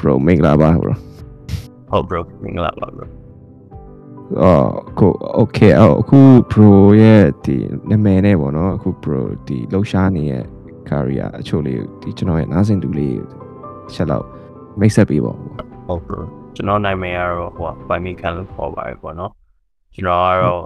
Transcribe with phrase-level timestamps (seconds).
[0.00, 0.94] bro မင်္ဂလာပါ bro
[1.90, 3.06] ဟုတ် bro မင်္ဂလာပါ bro
[4.42, 5.06] အော်အခု
[5.40, 6.18] okay အော်အခု
[6.50, 7.56] bro ရဲ့ဒီ
[7.90, 10.44] နာမည်နဲ့ပေါ့နော်အခု bro ဒီလှူရှားနေတဲ့
[10.88, 13.18] career အချို့လေးဒီကျွန်တော်ရဲ့နားစင်သူလေး
[13.94, 14.26] ချက်လောက်
[14.80, 15.38] မိတ်ဆက်ပေးပါဦး
[15.86, 16.20] ဟုတ် bro
[16.54, 19.32] ကျွန်တော်နာမည်ကတော့ဟိုပိုင်မီကန်လို့ခေါ်ပါတယ်ပေါ့နော်
[19.94, 20.62] ကျွန်တော်ကတော့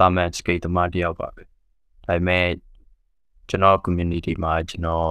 [0.00, 1.42] တာမန်စကေတမတယောက်ပါပဲ
[2.06, 2.46] ဒါပေမဲ့
[3.48, 5.10] ကျွန်တော် community မှာကျွန်တော်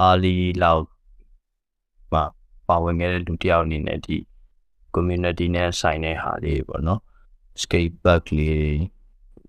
[0.00, 0.82] အားလီလောက်
[2.12, 2.24] ပါ
[2.68, 4.16] ပါဝင်ခဲ့တဲ့လူတစ်ယောက်အနေနဲ့ဒီ
[4.94, 7.00] community နဲ့ဆိုင်တဲ့ဟာလေးပေါ့နော်
[7.62, 8.78] skate park လေး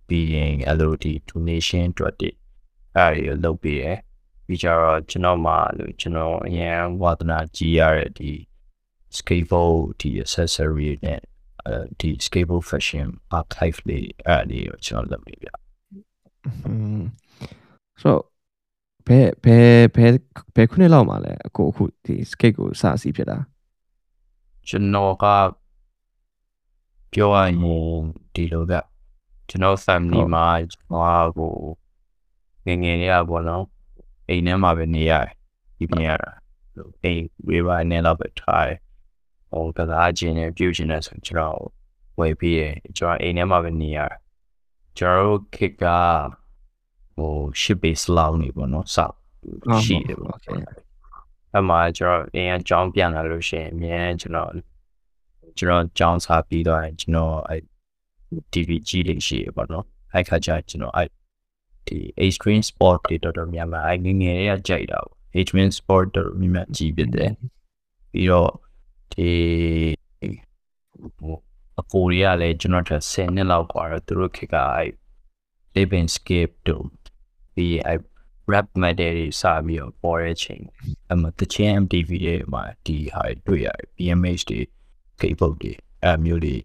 [0.07, 2.37] ပြီးရင်အဲ့လိုဒီ donation အတွက်တည်း
[2.95, 3.97] အဲ့ဒါတွေလုပ်ပေးတယ်
[4.45, 8.31] ပြီးကြတော့ကျွန်တော်မှလို့ကျွန်တော်အရင်ဝါသနာကြီးရတဲ့ဒီ
[9.17, 11.21] skateboard ဒီ accessory နဲ့
[11.65, 13.07] အဲဒီ skateboard fashion
[13.39, 15.47] archive လေးအဲ့ဒါလေးကိုကျွန်တော်လုပ်နေပြ
[16.65, 17.01] อืม
[18.01, 18.23] ဆိုတော့
[19.07, 20.11] ဘယ်ဘယ်ဘယ်
[20.55, 23.37] ဘယ်ခုနှစ်လောက်မှာလဲအခုအခုဒီ skate ကိုစအစီဖြစ်တာ
[24.67, 25.25] ကျွန်တော်က
[27.13, 27.55] ပြောရရင်
[28.33, 28.73] ဒီလိုက
[29.49, 31.53] ကျွန်တော် family မှာကျွန်တော်ကို
[32.65, 33.63] ငယ်ငယ်လေးอ่ะပေါ့နော်
[34.29, 35.31] အိမ်ထဲမှာပဲနေရတယ်
[35.77, 36.31] ဒီပြင်ရတာ
[36.75, 38.79] လို့အိမ်ဝေးပါနေတော့ပဲထားတယ်
[39.51, 41.61] ဟိုကစားခြင်းနဲ့ပြုခြင်းနဲ့ဆိုကျွန်တော်
[42.19, 42.61] ဝယ်ပြီးရ
[42.97, 44.15] ကျွန်တော်အိမ်ထဲမှာပဲနေရတယ်
[44.97, 45.85] ကျွန်တော်တို့ခေတ်က
[47.16, 49.14] ဟို ship base လောက်နေပေါ့နော်စောက်
[49.82, 50.60] ရှိတယ်ပေါ့ okay
[51.58, 54.50] အမှကျွန်တော်အရင်အကြောင်းပြန်လာလို့ရှိရင်အများကျွန်တော်
[55.58, 57.56] ကျွန်တော်ကြောင်းစားပြီးတော့ကျွန်တော်အဲ
[58.52, 61.08] TV ကြီးလေးရှိရပါတော့အဲ့ခါကျကျွန်တော်အဲ့
[61.86, 67.32] ဒီ extreme sport တွေတော်တော်များများအဲ့ငယ်ငယ်လေးကကြိုက်တာပေါ့ extreme sport တော်တော်များများကြီးဖြစ်တယ်
[68.12, 68.50] ပြီးတော့
[69.12, 69.30] ဒီ
[71.18, 71.36] ဟို
[71.80, 74.90] အကိုရီးယားလည်းကျွန်တော်ထက်10နှစ်လောက်กว่าတော့သူတို့ခေတ်ကအဲ့
[75.76, 76.84] living scape တို့
[77.57, 77.99] ပြီးအဲ့
[78.51, 80.63] rap metal တွေစပြီးတော့ပေါ်တဲ့ချိန်
[81.11, 84.59] အမတချင်း MTV တွေမှာဒီဟာတွေတွေ့ရတယ် BMH တွေ
[85.19, 86.55] K-pop တွေအဲမျိုးတွေ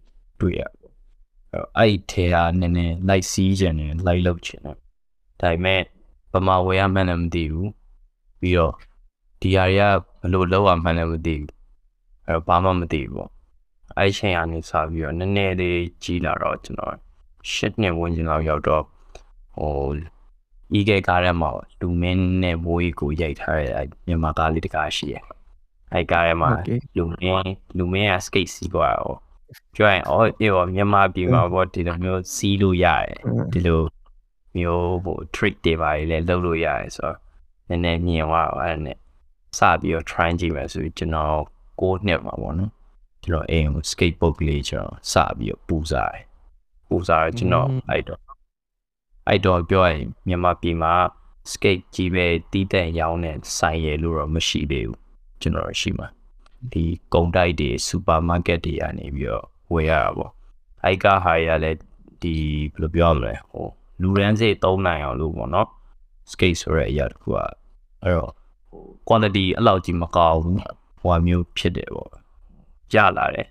[0.40, 4.76] တွေ့ရပေါ့အဲ့ထဲဟာနည်းနည်းလိုက်စီးခြင်းနဲ့လိုက်လုပ်ခြင်းနဲ့
[5.40, 5.80] ဒါပေမဲ့
[6.32, 7.70] ဗမာဝယ်ရမှန်းလည်းမသိဘူး
[8.40, 8.74] ပြီးတော့
[9.40, 9.84] ဒီဟာတွေက
[10.20, 11.50] ဘယ်လိုလုပ်ရမှန်းလည်းမသိဘူး
[12.26, 13.30] အဲတော့ဘာမှမသိဘူးပေါ့
[13.98, 16.94] အဲ့ချိန်ကနေစပြီးတော့နည်းနည်းလေးကြီးလာတော့ကျွန်တော်
[17.50, 18.84] ရှစ်နှစ်ဝန်းကျင်လောက်ရောက်တော့
[19.58, 19.74] ဟို
[20.78, 21.50] ဤကဲကားထဲမှာ
[21.80, 23.68] လူမင်းနဲ့မိုးကြီးကိုရိုက်ထားတဲ့
[24.06, 25.22] မြန်မာကားလေးတကားရှိရဲ့
[25.92, 26.78] အဲ့ကားထဲမှာ Okay.
[26.96, 29.18] လူမင်းလူမင်းက skate စီးသွားတော့
[29.74, 33.18] ပြောရင်အော်အေးမြန်မာပြည်မှာပေါ့ဒီလိုမျိုးစီးလို့ရတယ်
[33.52, 33.80] ဒီလို
[34.56, 37.16] မျိုးဟို trick တွေပါလေလုပ်လို့ရတယ်ဆိုတော့
[37.68, 38.96] နည်းနည်းမြင်သွားတော့အဲ့ဒါနဲ့
[39.58, 41.42] စပြီးတော့ try ကြည့်မယ်ဆိုပြီးကျွန်တော်
[41.80, 42.70] ကိုနှစ်မှာပေါ့နော်
[43.24, 46.24] ကျွန်တော်အိမ်ကို skateboard လေးကျွန်တော်စပြီးတော့ပူစားတယ်
[46.88, 48.20] ပူစားတော့ကျွန်တော်အဲ့တော့
[49.28, 50.92] အဲ့တော့ပြောရင်မြန်မာပြည်မှာ
[51.50, 54.98] skate ကြီးပဲတီးတဲ့ရောင်းတဲ့ဆိုင်ရယ်လို့တော့မရှိသေးဘူး
[55.40, 56.08] ကျွန်တော်ရှိမှာ
[56.72, 56.84] ဒီ
[57.14, 60.32] ကုန်တိုက်တွေစူပါမားကတ်တွေကနေပြီးတော့ဝယ်ရတာပေါ့
[60.84, 61.78] အဲ့ကဟာရလည်း
[62.22, 62.34] ဒီ
[62.72, 63.66] ဘယ်လိုပြောရမလဲဟို
[64.02, 65.68] လူရန်စိတ်သုံးနိုင်အောင်လို့ပေါ့နော်
[66.30, 67.38] skate ဆိုတဲ့အရာတစ်ခုက
[68.02, 68.32] အဲ့တော့
[68.70, 70.58] ဟို quality အဲ့လောက်ကြီးမကောင်းဘူး
[71.00, 72.10] ဟိုမျိုးဖြစ်တယ်ပေါ့
[72.94, 73.48] ရလာတယ်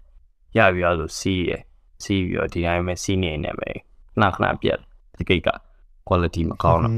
[0.57, 1.61] ရပြီးတော့လို့စီးရယ်
[2.03, 3.75] စီးပြီးတော့ဒီတိုင်းပဲစီးနေနေပဲခ
[4.21, 4.79] ဏခဏပြတ်
[5.17, 5.49] ဒီကိတ်က
[6.07, 6.95] quality မကောင်းတော့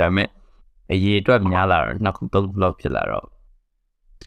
[0.00, 0.28] ဒါပေမဲ့
[0.92, 3.26] အရေးအတွက်များလာတော့နှစ်ခုသုံးခုလောက်ဖြစ်လာတော့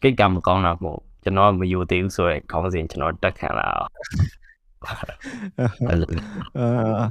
[0.02, 3.90] ကိတ်ကမကောင်းတာမို့ကျွန်တော်မယူသေးဘူးဆိုရဲခေါင်းစဉ်ကျွန်တော်တက်ခံလာအောင်
[5.88, 6.10] အဲ့လို
[6.58, 7.06] အာ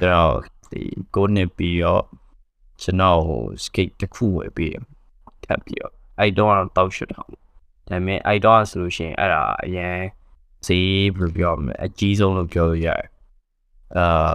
[0.00, 0.34] ကျွန်တော်
[0.70, 0.80] ဒီ
[1.14, 2.04] ကိုနှစ်ပြီးတော့
[2.82, 4.72] ကျွန်တော်ဟို skate တစ်ခုဝယ်ပြီး
[5.44, 7.36] ထပ်ပြီးတော့အဲ့တော့တောက်ရှစ်အောင်ဒါ
[7.90, 9.96] ပေမဲ့အဲ့တော့ဆိုလို့ရှိရင်အဲ့ဒါအရင်
[10.66, 13.08] ဈေးဘယ်လိုပြောမလဲအကြီးဆုံးလို့ပြောလို့ရတယ်
[13.98, 14.34] အာ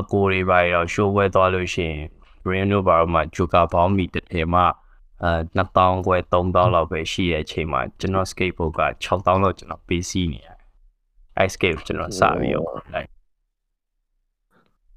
[0.00, 2.02] အကိုတွေပါတော့ show ဝဲသွားလို့ရှိရင်
[2.44, 4.62] brand တို့ဘာလို့မှဂျိုကာဘောင်းမီတစ်ထည်မှ
[5.22, 10.58] အဲ2000ခွဲ3000လောက်ပဲရှိတဲ့အချိန်မှာကျွန်တော် skateboard က6000လောက်ကျွန်တော်ပေးစီးနေရတယ်။
[11.44, 13.08] ice skate ကျွန်တော်စပြီးတော့လိုက်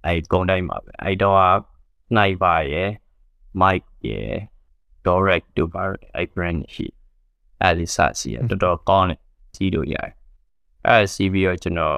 [0.05, 1.43] အဲကုန်းတိုင်းမှာပဲအဲတော့က
[2.07, 2.89] sniper ရယ်
[3.61, 4.35] mic ရယ်
[5.05, 5.83] direct တို့ပါ
[6.15, 6.87] အဲ brand ရှိ
[7.61, 9.19] အဲလီစစီရတော်တော်ကောင်းတယ်
[9.55, 10.11] ကြီးလို့ရတယ်။
[10.87, 11.97] အဲစီးပြီးတော့ကျွန်တော်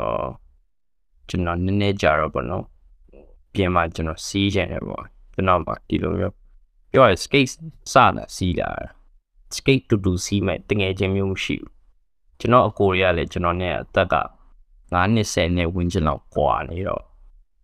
[1.29, 2.63] ကျွန်တော်နည်းနည်းကြာတော့ပေါ့နော်။
[3.53, 5.03] ပြင်မှာကျွန်တော်စီးချင်တယ်ပေါ့။
[5.33, 6.35] ကျွန်တော်မှဒီလိုမျိုး
[6.91, 7.51] ပြောရ skate
[7.93, 8.69] စတာစီးတာ
[9.55, 11.71] skate တူတူစီးမဲ့တငယ်ချင်းမျိုးမရှိဘူး
[12.39, 14.15] ကျွန်တော်အကိုတွေကလည်းကျွန်တော်နဲ့အသက်က
[14.93, 17.03] 9နှစ်10နှစ်ဝန်းကျင်လောက်ကွာနေတော့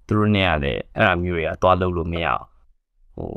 [0.06, 2.46] သူတို့နဲ့ကလည်းအဲ့အမျိုးတွေကသွားလို့လို့မရအောင်
[3.16, 3.32] ဟို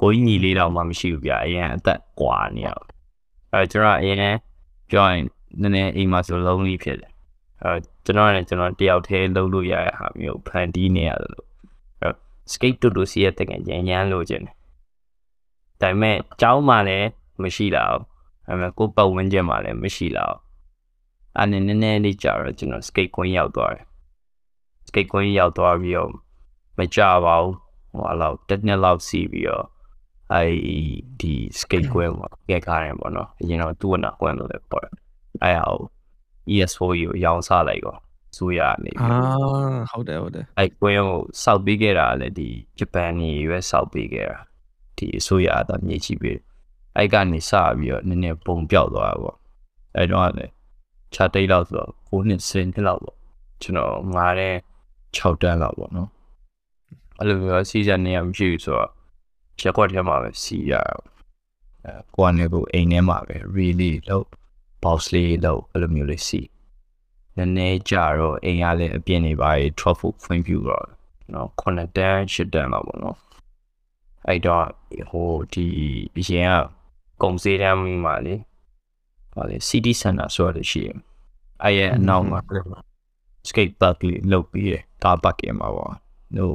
[0.00, 2.68] ကိုကြီးညီလေးတော့မှမရှိဘူးဗျအရင်အသက်ကွာနေရ
[3.52, 4.36] အဲကျွန်တော်အရင်
[4.90, 5.24] ပြောရင်
[5.60, 7.12] နည်းနည်းအိမ်မှာဆို lonely ဖြစ်တယ်
[7.64, 7.72] အဲ
[8.04, 11.46] ကျွန်တော်နဲ့ကျွန်တော်တယောက်တည်းလုံးလို့ရတဲ့ဟာမျိုးဖန်တီးနေရတယ်လို့
[12.02, 12.08] အဲ
[12.52, 14.56] skate တူတူစီးရတဲ့ငယ်ချင်းရမ်းလို့ခြင်းတယ်
[15.80, 17.08] ဒါပေမဲ့ကျောင်းမှာလည်း
[17.42, 18.02] မမရှိလာဘူး
[18.46, 20.38] ဒါပေမဲ့ကိုပတ်ဝန်းကျင်မှာလည်းမရှိလာဘူး
[21.36, 23.84] အဲ့နည်းနည်းနည်းလေးကြာတော့ကျွန်တော် skate ကွင်းရောက်သွားတယ်
[24.88, 26.10] skate ကွင်းရောက်သွားပြီးတော့
[26.78, 27.54] မကြပါဘူး
[27.92, 29.66] ဟိုအလောက်တစ်နှစ်လောက်စီးပြီးတော့
[30.32, 30.52] အဲ့
[31.20, 35.70] ဒီ skate ကွင်းပေါ့ကဲကားတယ်ပေါ့နော်အရင်တော့သူ့ဝနာကွင်းလို့လည်းပေါ့အဲ့ဟာ
[36.52, 37.98] ES4 ကိုရောင်းစားလိုက်တော့
[38.36, 39.10] ဆိုရနေပြီအာ
[39.90, 42.48] ဟုတ်တယ်ဟုတ်တယ်အဲ့ကွင်းကိုစောက်ပေးခဲ့တာလည်းဒီ
[42.78, 44.38] ဂျပန်နေရွေးစောက်ပေးခဲ့တာ
[44.96, 46.38] ဒီအစိုးရအသာမြေကြီးပေး
[46.96, 49.36] အဲ့ကနေစပြီးတော့နည်းနည်းပုံပြောက်သွားတာပေါ့
[49.96, 50.52] အဲ့တော့လည်း
[51.14, 53.16] ခြာတိတ်လောက်ဆိုတော့9နှစ်10နှစ်လောက်ပေါ့
[53.62, 54.54] ကျွန်တော်ငားတဲ့
[55.16, 56.08] 6တန်းလောက်ပေါ့နော်
[57.18, 58.90] အဲ့လိုမျိုးစီးစံနေရမရှိဘူးဆိုတော့
[59.60, 60.74] ချက်ကွက်ထဲမှာပဲစီးရ
[61.84, 64.26] အဲကိုကနေကိုအိမ်ထဲမှာပဲ really လို့
[64.82, 66.48] boss လေးလို့အဲ့လိုမျိုးလေးစီး
[67.36, 70.86] နည်းနည်းကြာတော့အိမ်ကလည်းအပြင်းနေပါရဲ့ truffle ဖွင့်ပြတော့
[71.32, 73.16] နော်9တန်း10တန်းလောက်ပေါ့နော်
[74.26, 74.66] အဲ့တော့
[75.10, 75.64] ဟိုဒီ
[76.18, 76.54] အရင်က
[77.22, 78.34] ကုံစေးတန်းမှာလေ
[79.32, 80.98] ဟောလေ city center ဆိုရရှိရင်
[81.62, 82.38] အဲ့ရဲ့အနောက်မှာ
[83.48, 85.92] skate park လေးလုပ်ပြီးရကားပတ်ကင်မှာပေါ့
[86.36, 86.52] ဟို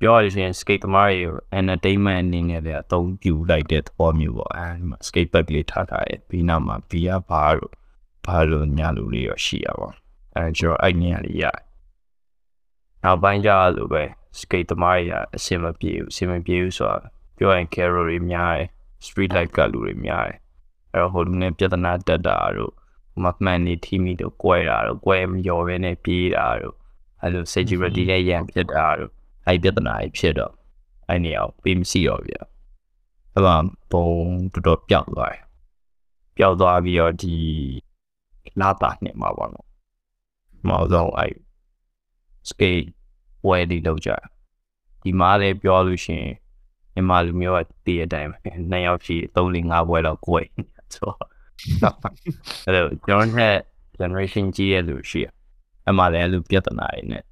[0.00, 1.20] ပြောရရင် skate သမားတွေ
[1.58, 7.72] entertainment အနေနဲ့လည်းအသုံးပြုလိုက်တဲ့သဘောမျိုးပေါ့အဲဒီမှာ skate park လေးထားထားရဲ့ပြီးနောက်မှာ beer bar တို့
[8.26, 9.88] ဘာလို့ညာလူလေးရောရှိရပါ
[10.36, 11.60] အဲကျွန်တော်အဲ့နေရာလေးရတယ်
[13.02, 14.04] နောက်ပိုင်းကျလို့ပဲ
[14.40, 17.00] skate သမားတွေကအဆင်မပြေဘူးအဆင်မပြေဘူးဆိုတော့
[17.36, 18.68] ပြောရင် carol တွေများတယ်
[19.06, 20.38] street light ကလူတွေများတယ်
[20.92, 22.72] အဲ့တော့ဟိုလူနဲ့ပြဿနာတက်တာတို့
[23.22, 26.74] မမှန်နေထိမိတို့ကွဲတာတို့ကွဲမရော်ပဲနဲ့ပြေးတာတို့
[27.20, 29.12] အဲ့လို security ရဲ့ရန်ဖြစ်တာတို့
[29.46, 30.54] အဲ့ပြဿနာကြီးဖြစ်တော့
[31.08, 32.42] အဲ့နေအောင်ပေးမရှိတော့ဗျာ
[33.32, 33.56] အဲ့မှာ
[33.92, 34.06] ဘုံ
[34.52, 35.42] တော်တော်ပျောက်သွားတယ်
[36.36, 37.34] ပျောက်သွားပြီးတော့ဒီ
[38.60, 39.68] လာတာနှစ်မှာပေါ့နော်
[40.68, 41.34] မအောင်တော့အဲ့
[42.48, 42.88] skate
[43.46, 44.10] ဝဲဒီလောက်ကြ
[45.02, 46.32] ဒီမှာလည်းပြောလို့ရှိရင်
[46.94, 48.38] မြန်မာလူမျိုးကတည်တဲ့အတိုင်းပဲ
[48.70, 50.46] နှစ်ယောက်ရှိ3 4 5ဘွဲလောက်ကိုယ်
[50.94, 51.10] ဆို
[52.64, 53.56] အဲ့လိုကျွန်တော်နဲ့
[54.00, 55.26] generation ကြီးရဲ့လူရှိရ
[55.88, 57.22] အမှလည်းလူပြဿနာတွေနဲ့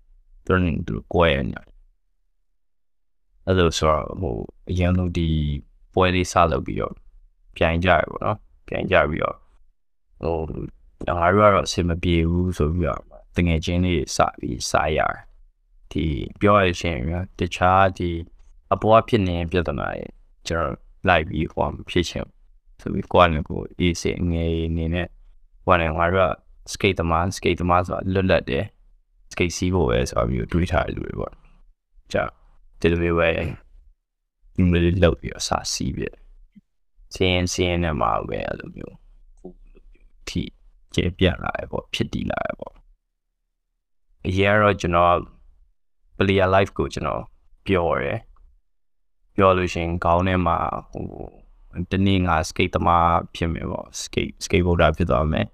[0.44, 1.60] သူတို့သူကိုယ်ရနေ
[3.46, 4.36] အဲ့လိုဆိုတော့ဟို
[4.70, 5.28] အရင်လို့ဒီ
[5.94, 6.94] ပွဲလေးစလုပ်ပြီးတော့
[7.56, 9.36] ပြိုင်ကြရပေါ့နော်ပြိုင်ကြပြီးတော့
[10.22, 10.36] ဟို
[11.18, 13.02] ငါတို့ကတော့အဆင်မပြေဘူးဆိုပြီးတော့
[13.36, 15.16] တငယ်ချင်းလေးစပြီးစားရတယ်
[15.92, 16.04] ဒီ
[16.40, 16.96] ပြောရရှင်
[17.38, 18.10] တခြားဒီ
[18.72, 20.06] အပေါ်ဖြစ်နေတဲ့ပြဿနာတွေ
[20.48, 20.76] ကျွန်တော်
[21.08, 22.26] လိုက်ပြီးဟောဖြစ်ချင်
[22.80, 25.08] ဆိုပြီးကိုယ်နဲ့ကိုအေးစေငယ်နေနဲ့
[25.66, 26.32] ကိုယ်နဲ့ငါတို့က
[26.72, 28.64] skate သမား skate သမားဆိုတာလွတ်လပ်တယ်
[29.32, 31.34] skate စီးဖို့ပဲဆိုပြီးတွေးထားတဲ့လူတွေပေါ့
[32.12, 32.24] ကြာ
[32.80, 36.04] ဒီလိုမျိုးပဲဒီလိုလေးလောက်ပြီးအစားစီးပြ
[37.14, 38.96] စင်းစင်းနဲ့မှာပဲအဲ့လိုမျိုး
[39.38, 40.42] ခုလိုမျိုးထိ
[40.94, 42.74] ကျေပြလာရပေါ့ဖြစ်တည်လာရပေါ့
[44.26, 45.14] အရင်တော့ကျွန်တော်
[46.16, 47.22] player life ကိုကျွန်တော်
[47.66, 48.14] ပြောရဲ
[49.34, 50.58] ပြောလို့ရှင်ခေါင်းထဲမှာ
[50.90, 51.06] ဟို
[51.90, 55.46] တနေ့ငါ skate သမားဖြစ်မယ်ပေါ့ skate skateboarder ဖြစ်သွားမယ်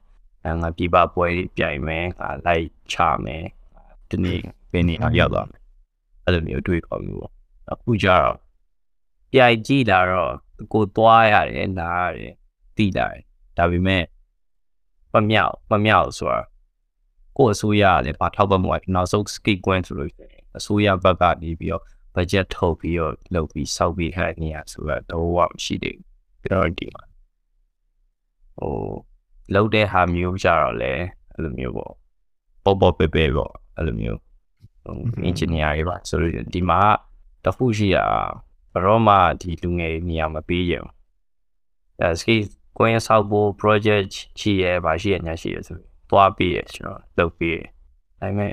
[0.45, 3.45] အဲငါပြပပွဲပြိုင်မယ်ငါလိုက်ချမယ်
[4.11, 4.41] တနေ့
[4.73, 5.61] ဘယ်နေအောင်ရောက်သွားမယ်
[6.27, 7.33] အဲ့လိုမျိုးတွေးခေါ်မျိုးပေါ့
[7.73, 8.37] အခုကျတော့
[9.33, 10.35] ပြိုင်ကြည့်လာတော့
[10.73, 12.35] ကိုသွားရတယ်နားရတယ်
[12.77, 13.23] တိလာတယ်
[13.57, 14.05] ဒါပေမဲ့
[15.13, 16.41] မမြောက်မမြောက်ဆိုတာ
[17.37, 20.11] ကိုအစိုးရကလည်းဘာထောက်ပံ့မှုကနောက်ဆုံး skate ကွင်းဆိုလို့
[20.59, 21.83] အစိုးရဘက်ကနေပြီးတော့
[22.15, 26.07] budget ထုတ်ပြီးတော့လုပ်ပြီးစောက်ပြီးခက်နေရဆိုတော့တော့မရှိသေးဘူး
[26.45, 27.05] ကျွန်တော်ဒီမှာ
[28.59, 28.73] ဟို
[29.55, 30.93] လုပ်တဲ့ဟာမျိုးကြတော့လေ
[31.33, 31.93] အဲ့လိုမျိုးပေါ့
[32.65, 34.26] ပေါ့ပေါ့ပဲပဲပေါ့အဲ့လိုမျိုးဟို
[35.29, 36.81] engineer တွေပါဆိုတော့ဒီမှာ
[37.45, 38.07] တခုရှိတာ
[38.73, 40.85] ဘရောမှဒီလူငယ်နေရာမပေးရင်
[42.01, 42.37] အဲ ski
[42.79, 45.79] ကိုင်းဆောက်ဖို့ project ရှိရဲပါရှိရညာရှိရဆို
[46.11, 47.59] သွားပြီးရကျွန်တော်လုပ်ပြီးရ
[48.21, 48.53] ဒါပေမဲ့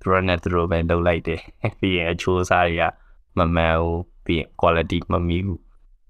[0.00, 1.40] သူတို့နဲ့သူတို့ပဲလုပ်လိုက်တယ်
[1.78, 2.84] ပြီးရင်အချိုးစားတွေက
[3.38, 5.60] မမှန်ဘူးပြီးရင် quality မမီဘူး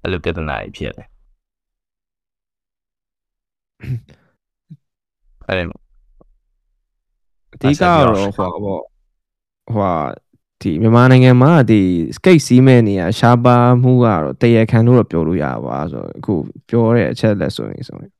[0.02, 1.08] အဲ့လိုပြဿနာတွေဖြစ်တယ်
[5.48, 5.76] အဲ့ဒါ
[7.54, 8.82] အဓိကကတော့ဟိုပေါ့
[9.74, 9.94] ဟို
[10.60, 11.80] ဒီမြန်မာနိုင်ငံမှာဒီ
[12.16, 16.34] skate စီးမဲ့နေရရှားပါမှုကတော့တရခံလို့တော့ပြောလို့ရပါဆိုတော့အခု
[16.68, 18.10] ပြောတဲ့အချက်လက်ဆိုရင်ဆိုရင်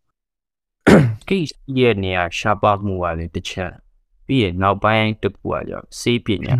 [1.22, 3.72] skate ရဲ့နေရာရှားပါမှုကလည်းတစ်ချက်
[4.26, 6.56] ပြီးရင်နောက်ပိုင်းတစ်ခုကကြောင့်စေးပညာ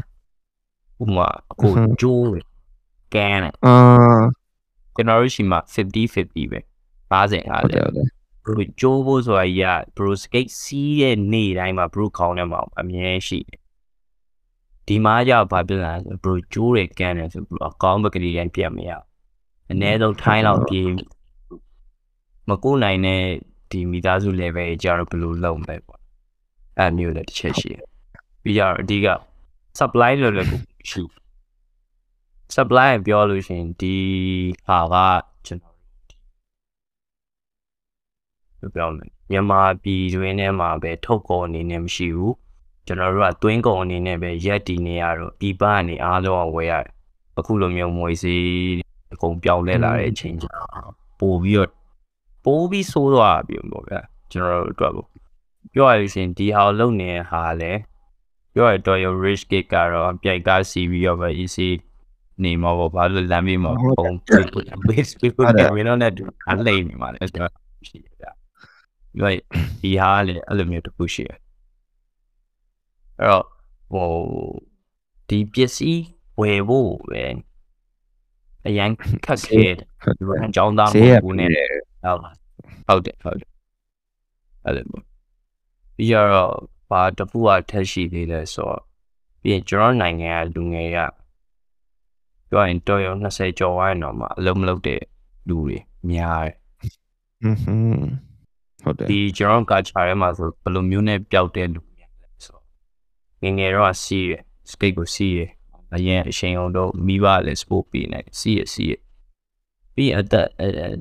[1.03, 1.69] ဥမာအခု
[2.01, 2.29] ဂျိုး
[3.15, 3.77] ကန်အာ
[4.95, 6.61] ကျွန်တော်တို့ရှိမှာ50 50ပဲ
[7.11, 8.09] 50ဟုတ်တယ်50ဟုတ်တယ်
[8.45, 13.60] ဘရိုဂျိုးဖို့ဆိုတာကြီးကဘရိုစကိတ်စီးတဲ့နေ့တိုင်းမှာဘရိုခေါင်းထဲမှာအမြဲရှိတယ်
[14.91, 18.91] ဒီမှာကြောက်ဘာဖြစ်လဲဆိုဘရိုဂျိုးတွေကန်တယ်ဆိုဘရိုအကောင်းဘက်ကလေးတိုင်းပြတ်မရ
[19.71, 20.89] အနည်းဆုံးထိုင်းလောက်ပြေး
[22.49, 23.23] မကူနိုင်တဲ့
[23.71, 26.01] ဒီမိသားစု level ကြီးကြတော့ဘယ်လိုလုပ်မလဲပေါ့
[26.79, 27.85] အဲ့မျိုးလည်းတစ်ချက်ရှိတယ်
[28.43, 29.07] ပြီးကြတော့အဓိက
[29.79, 30.49] supply လို့လည်း
[30.91, 31.03] ရှိ
[32.55, 33.95] supply ပြောလို့ရှိရင်ဒီ
[34.67, 34.95] ဟာက
[35.47, 35.77] ကျွန်တော်
[38.75, 42.35] ပြောမယ်မြန်မာပြည်တွင်းထဲမှာပဲထုတ်ကုန်အနေနဲ့မရှိဘူး
[42.91, 46.93] ကျွန်တော်တို့ကသွင်းကုန်အနေနဲ့ပဲရက်တည်နေရတော့ပြည်ပကနေအားလုံးဝယ်ရတယ်
[47.39, 48.47] အခုလိုမျိုးငွေစည်း
[49.15, 51.71] အကုန်ပြောင်းလဲလာတဲ့အချိန်ကျတော့ပို့ပြီးတော့
[52.45, 54.01] ပို့ပြီးဆိုးသွားပြီပေါ့ဗျာ
[54.33, 55.09] ကျွန်တော်တို့အတွက်ပေါ့
[55.75, 57.81] ပြောရလို့ရှိရင်ဒီဟာကိုလုပ်နေတဲ့ဟာလည်း
[58.55, 61.69] ပြောရတော့ your rich gig ကတော့ပြိုက်ကားစီပြီးတော့ပဲ easy
[62.45, 64.11] နေမှာပေါ့ဘာလို့လမ်းမေးမှာပုံ
[64.89, 66.13] base people ကမင်းတို့နဲ့
[66.51, 67.53] အလိမ့်နေမှာလဲဆိုတော့
[67.89, 68.31] ရှိရဗျာ
[69.17, 69.37] ပြောရ
[69.83, 71.31] ဒီဟာလည်းအဲ့လိုမျိုးတစ်ခုရှိရ
[73.21, 73.45] အဲ့တော့
[73.93, 74.11] ဟို
[75.29, 76.05] ဒီပစ္စည်း
[76.41, 77.25] ဝယ်ဖို့ပဲ
[78.67, 78.91] အရန်
[79.27, 79.75] ခက်ခဲတယ်
[80.19, 81.49] ဒီဘက်ကြောင်းသားမဟုတ်ဘူးနဲ့
[82.89, 83.51] ဟုတ်တယ်ဟုတ်တယ်
[84.65, 85.05] အဲ့လိုမျိုး
[85.97, 86.55] ပြီးတော့
[86.91, 88.81] ဘာတပူကထက်ရှိသေးလဲဆိုတော့
[89.43, 90.99] ပြီးရင်ကျွန်တော်နိုင်ငံကလူငယ်က
[92.49, 95.01] ပြောရင်တော်ရုံ20ကျော်ဝိုင်းတော့မှအလုံးမလုပ်တဲ့
[95.49, 95.79] လူတွေ
[96.11, 96.55] များတယ်
[97.63, 98.09] ဟွန်း
[98.83, 101.90] ဟုတ်တယ်ဒီကျွန်တော်ကချာထဲမှာဆိုဘယ်လိုမျိုးနဲ့ပျောက်တဲ့လူများလဲဆို
[103.43, 105.51] ငငယ်တော့စီးရယ်စကိတ်ကိုစီးရယ်
[105.95, 108.93] အရင်အချိန်အောင်တော့မိဘလည်းစပို့ပေးနေစီးရစီးရ
[109.95, 110.47] ပြီးအသက်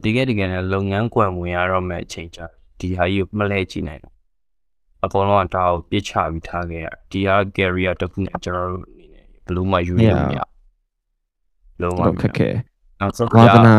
[0.03, 2.45] ဒီကဲဒီကဲလုပ်ငန်းကွယ်ဝင်ရတော့မဲ့အချိန်ကြာ
[2.79, 4.13] ဒီဟာကြီးကိုမလဲကြည့်နိုင်တော့
[5.05, 10.39] အကုန်လုံးကဒါကိုပြစ်ချပြီးထားခဲ့ရဒီဟာ Gary တခုနဲ့ကျွန်တော်တို့အနေနဲ့ဘလို့မှယူရမရ
[11.81, 12.49] လုံးဝခက်ခဲ
[12.99, 13.75] နောက်ဆုံးဝါသနာ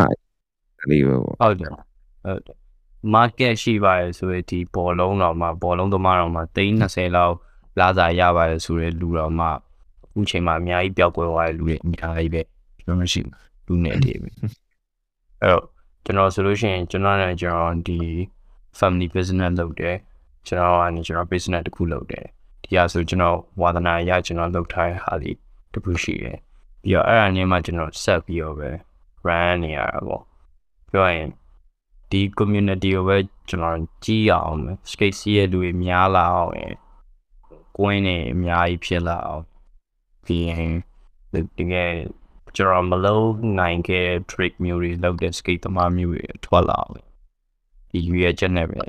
[0.90, 2.57] လေးပဲပေါ့ဟုတ်တယ်ဟုတ်တယ်
[3.14, 7.35] market ရှိပါရဲ့ဆိုရင်ဒီဘောလုံးတော့မှဘောလုံးသမားတော့မှ320လောက်
[7.80, 9.52] လာစားရပါရဲ့ဆိုတဲ့လူတော့မှအ
[10.12, 12.42] ခုချိန်မှာအများကြီးပျောက်ကွယ်သွားတဲ့လူတွေအများကြီးပဲ
[12.84, 13.20] ကျွန်တော်မရှိ
[13.66, 14.28] လူနဲ့တည်းပဲ
[15.42, 15.64] အဲ့တော့
[16.04, 17.99] ကျွန်တော်ဆိုလို့ရှိရင်ကျွန်တော်နဲ့ကျွန်တော်ဒီ
[18.78, 19.96] family business လုပ်တယ်
[20.46, 22.26] ကျွန်တော်ကနေကျွန်တော် business တစ်ခုလုပ်တယ်
[22.64, 25.37] ဒီဟာဆိုကျွန်တော်ဝါသနာရကျွန်တော်လုပ်ထားတဲ့ဟာလေး
[25.72, 26.38] တစ်ခုရှိတယ်
[26.82, 28.70] ပြီးတော့အဲ့ဒါနဲ့မှကျွန်တော်ဆက်ပြီးတော့ပဲ
[29.26, 30.22] run နေရတာပေါ့
[30.90, 31.28] ပြောရင်
[32.10, 33.16] ဒီ community ကိုပဲ
[33.49, 34.58] ကျွန်တော်ကြီးအောင်
[34.90, 36.54] skate စီးရဲ့လူတွေများလာအောင်
[37.79, 39.45] ကိုင်းနေအများကြီးဖြစ်လာအောင်
[40.25, 40.73] ပြီးရင်
[41.59, 41.91] တကယ်
[42.57, 46.93] ကျွန်တော်မလုံးနိုင်ခဲ့ trick မျိုးတွေလုပ်တဲ့ skate သမားမျိုးတွေထွက်လာအောင်
[47.91, 48.81] ဒီရွေးချက်နဲ့ပဲ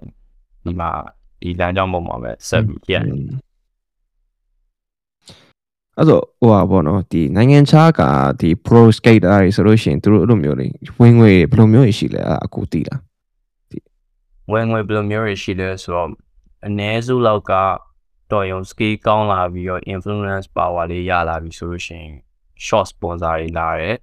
[0.63, 0.91] ဒီမှာ
[1.41, 3.03] ဒီလမ်းကြောင်းပေါ်မှာပဲဆက်ပြီးပြန်
[5.97, 8.01] အဲ့တော့ဟိုပါဘောနော်ဒီနိုင်ငံခြားက
[8.41, 10.67] ဒီ pro skater တွေဆိုလို့ရှိရင်သူတို့အဲ့လိုမျိုးတွေ
[10.99, 12.99] ဝင်ငွေဘယ်လိုမျိုးရှိလဲအကူတီးလား
[13.71, 13.79] ဒီ
[14.51, 16.09] ဝင်ငွေဘယ်လိုမျိုးရှိလဲဆိုတော့
[16.67, 17.53] အ ਨੇ စုလောက်က
[18.31, 22.13] တော်ရုံ skill ကောင်းလာပြီးတော့ influence power လေးရလာပြီဆိုလို့ရှိရင်
[22.65, 23.97] short sponsor တွေလာတယ်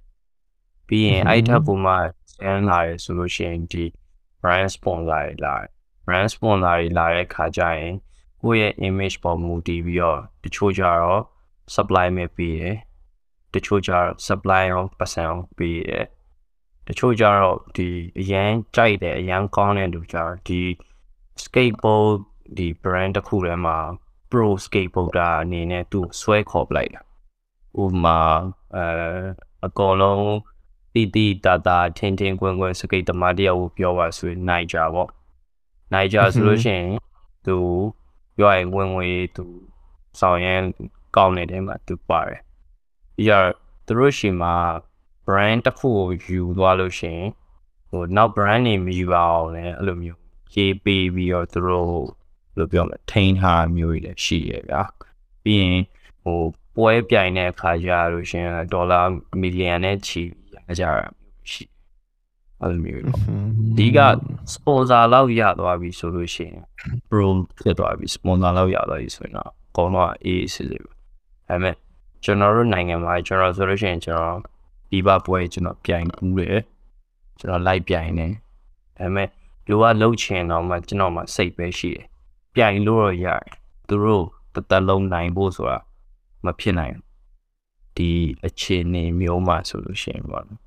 [0.87, 1.93] ပြီးရင်အဲ့ထက်ပုံမှ
[2.31, 3.85] ကျန်းလာရဆိုလို့ရှိရင်ဒီ
[4.41, 5.67] brand sponsor တွေလာတယ်
[6.05, 7.93] brand sponsor တွေလာတဲ့ခါကျရင်
[8.41, 11.21] ကိုယ့်ရဲ့ image ပေါ်မူတည်ပြီးတော့တချို့ကြတော့
[11.75, 12.77] supply မဲ့ပေးတယ်
[13.53, 16.05] တချို့ကြတော့ supply ရောပတ်စံရောပေးတယ်
[16.87, 17.87] တချို့ကြတော့ဒီ
[18.19, 20.61] အရန်ကြိုက်တယ်အရန်ကောင်းတဲ့လူကြတော့ဒီ
[21.43, 22.15] skateboard
[22.57, 23.77] ဒီ brand တစ်ခုထဲမှာ
[24.31, 27.01] pro skateboarder အနေနဲ့သူဆွဲခေါ်ပလိုက်တာ
[27.81, 28.19] ဥပမာ
[28.75, 28.85] အဲ
[29.65, 30.23] အကောင်လုံး
[30.93, 35.09] တီတီတာတာထင်းထင်းကွင်းကွင်းစကိတ်သမားတယောက်ကိုပြောပါဆိုရင်နိုင်ကြပေါ့
[35.93, 36.89] နိုင်ကြဆိုလို့ရှိရင်
[37.45, 37.57] သူ
[38.37, 39.45] ပြောရင်ဝင်ဝင်သူ
[40.19, 40.61] ဆောင်ရန်
[41.15, 42.41] ကောင်းနေတဲ့မှာသူပါတယ်
[43.15, 43.47] ပြီးတော့
[43.85, 44.55] သူတို့ရှိမှာ
[45.25, 47.27] brand တစ်ခုကိုယူသွားလို့ရှိရင်
[47.89, 50.19] ဟိုနောက် brand နေမယူအောင်လည်းအဲ့လိုမျိုး
[50.55, 52.18] ရေးပေးပြီးတော့သူတို့
[52.59, 54.81] လို့ပြောမယ်ထိန်းထားမျိုးတွေလည်းရှိရဗျာ
[55.43, 55.81] ပြီးရင်
[56.23, 56.39] ဟို
[56.75, 59.01] ပွဲပြိုင်တဲ့အခါကျလို့ရှင်ဒေါ်လာ
[59.41, 60.21] မီလီယံနဲ့ချီ
[60.69, 61.07] ရကြတာ
[61.51, 61.63] ရှိ
[62.61, 63.19] အဲ့လိုမျိုးတော့
[63.77, 63.99] ဒီက
[64.53, 66.63] sponsor လောက်ရသွားပြီဆိုလို့ရှိရင်
[67.09, 67.27] pro
[67.59, 70.93] ဖြစ်သွားပြီ sponsor လောက်ရသွားပြီဆိုရင်တော့အကုန်လုံးအေးစစ်စစ်ပဲဒါ
[71.47, 71.75] ပေမဲ့
[72.23, 74.39] ကျွန်တော်တို့နိုင်ငံမှာကျွန်တော်ဆိုလို့ရှိရင်ကျွန်တော်
[74.91, 76.59] ဒီဘပွဲကျွန်တော်ပြိုင်ကူးတယ်
[77.39, 78.35] ကျွန်တော်လိုက်ပြိုင်နေဒါ
[78.99, 79.27] ပေမဲ့
[79.69, 82.07] လူကလှုပ်ချင်တော့မှကျွန်တော်မှစိတ်ပဲရှိတယ်
[82.55, 83.43] ပြိုင်လို့တော့ရတယ်
[83.87, 85.77] သူတို့တသက်လုံးနိုင်ဖို့ဆိုတာ
[86.45, 86.95] မဖြစ်နိုင်
[87.95, 88.11] ဒီ
[88.45, 90.59] အခြေအနေမျိုးမှာဆိုလို့ရှိရင်ပေါ့နော်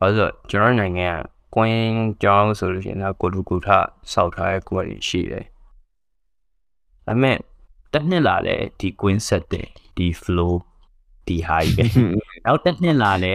[0.00, 3.68] အဲဆိုကျွန်တော်နိုင်ငံကကွင်းကြောင်းဆိုလို့ရှိရင်တော့ကိုလူကူထ
[4.12, 5.44] စောက်ထားတဲ့ကွက်တွေရှိတယ်
[7.06, 7.36] ဒါပေမဲ့
[7.92, 10.54] တစ်နှစ်လာလဲဒီ queen set တယ်ဒီ flow
[11.26, 11.84] ဒီ high ပဲ
[12.44, 13.34] နောက်တစ်နှစ်လာလဲ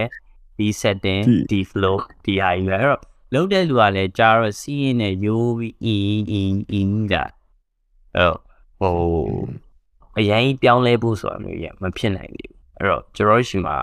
[0.58, 3.01] ဒီ setting ဒီ flow ဒီ high ပဲအဲ့တော့
[3.34, 7.18] လုံးတဲ့လူကလည်းကြာတော့စီးရင်နဲ့ရိုးပြီးအင်းအင်းအင်းကြ
[8.16, 8.34] အဲ့
[8.80, 8.96] ဟို
[10.18, 13.78] အရင်ပြောင်းလဲဖို့ဆိုတာမျိုးရမဖြစ်နိုင်ဘူးအဲ့တော့ကျွန်တော်ရှိမှာ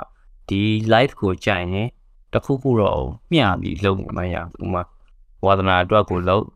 [0.49, 0.61] ဒီ
[0.92, 1.88] live ကိုကြိုင်ရင်
[2.33, 3.02] တခုခုတော့
[3.33, 4.83] မျှပြီးလုံးမရဘူးမှာ
[5.45, 6.47] ဝါသနာအတွက်ကိုလုံး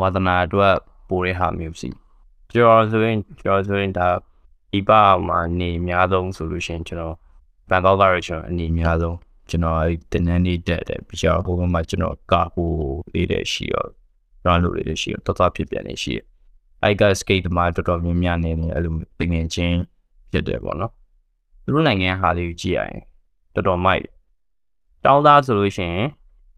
[0.00, 0.74] ဝါသနာအတွက်
[1.08, 1.88] ပိုတဲ့ဟာမျိုးစီ
[2.52, 4.08] ကျွန်တော်ဆိုရင်ကျွန်တော်ဆိုရင်ဒါ
[4.72, 7.14] ဒီပါမှာနေအများဆုံးဆိုလို့ရှိရင်ကျွန်တော်
[7.70, 9.16] ဘန်ကောက်ကတော့ကျွန်တော်အနေအများဆုံး
[9.50, 9.78] ကျွန်တော်
[10.12, 12.70] တင်နန်းနေတက်တယ်ပြီးတော့ဟိုမှာကျွန်တော်ကာဟို
[13.12, 13.88] လေးတဲ့ရှိတော့
[14.42, 16.24] ကျွန်တော်လူတွေရှိတယ်တော်တော်ဖြစ်ပြန်နေရှိတယ်
[16.82, 19.76] အဲ့က skate သမားတော်တော်များများနေနေအဲ့လိုပင်ငင်ချင်း
[20.30, 20.92] ဖြစ်တယ်ပေါ့နော်
[21.64, 23.02] သူတို့နိုင်ငံဟာလေးကိုကြည့်ရရင်
[23.54, 24.04] တော်တော်မိုက်
[25.04, 26.06] တောင်းသားဆိုလို့ရှိရင်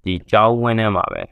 [0.05, 1.23] ဒီကြောင်းဝင်းထဲမှာပဲ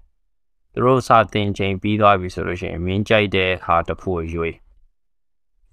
[0.73, 4.57] သူတို့စာတင်ချိန်ပြီးသွားပြီဆိုလို့ရှိရင်မင်းကြိုက်တဲ့ဟာတစ်ခုကိုရွေး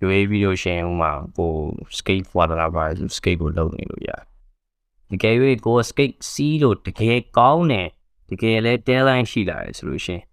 [0.02, 1.52] ရွေးပြီးလို့ရှိရင်ဥမာကို
[1.98, 2.84] skate ဝါဒလာပါ
[3.18, 4.22] skate ကိုလုပ်နေလို့ရတယ်
[5.10, 7.90] တကယ်၍ကို skate စီးလို့တကယ်ကောင်းတယ်
[8.30, 10.24] တကယ်လဲ talent ရှိလာတယ်ဆိုလို့ရှိရင်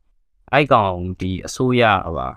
[0.53, 2.29] အဲ့ကောင်ဒီအစိုးရဟပါ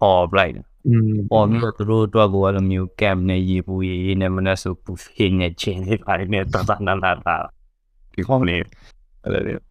[0.00, 7.36] ဟော်ပလိုက်တယ်อืมပေါ်ပြီးတော့သူတို့အတွက်ကိုအဲ့လိုမျိုး camp နဲ့ရေပူရေရေနဲ့မနဲ့ဆိုပူဟင်းနဲ့ချင်းလေးပါတယ်နဲ့တသနာနာတာ
[8.12, 8.60] ဒီကောင်းလေး
[9.22, 9.64] အဲ့လိုမျိုး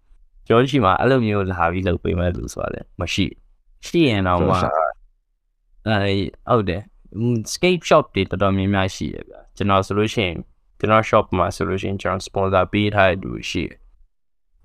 [0.47, 3.25] ကျော်ရှိမှာအဲ့လိုမျိုးလာပြီးလုပ်ပေးမဲ့လူဆိုတာလေမရှိ
[3.87, 4.55] ရှိရင်တော့မှ
[5.87, 6.15] အဲ
[6.49, 6.81] ဟုတ်တယ်
[7.53, 10.35] skate shop တွေတော်တော်များများရှိရဗျာကျွန်တော်ဆိုလို့ရှိရင်
[10.79, 13.77] ကျွန်တော် shop မှာဆိုလို့ရှိရင်ကျွန်တော် sponsor ပေးထားတဲ့လူရှိတယ်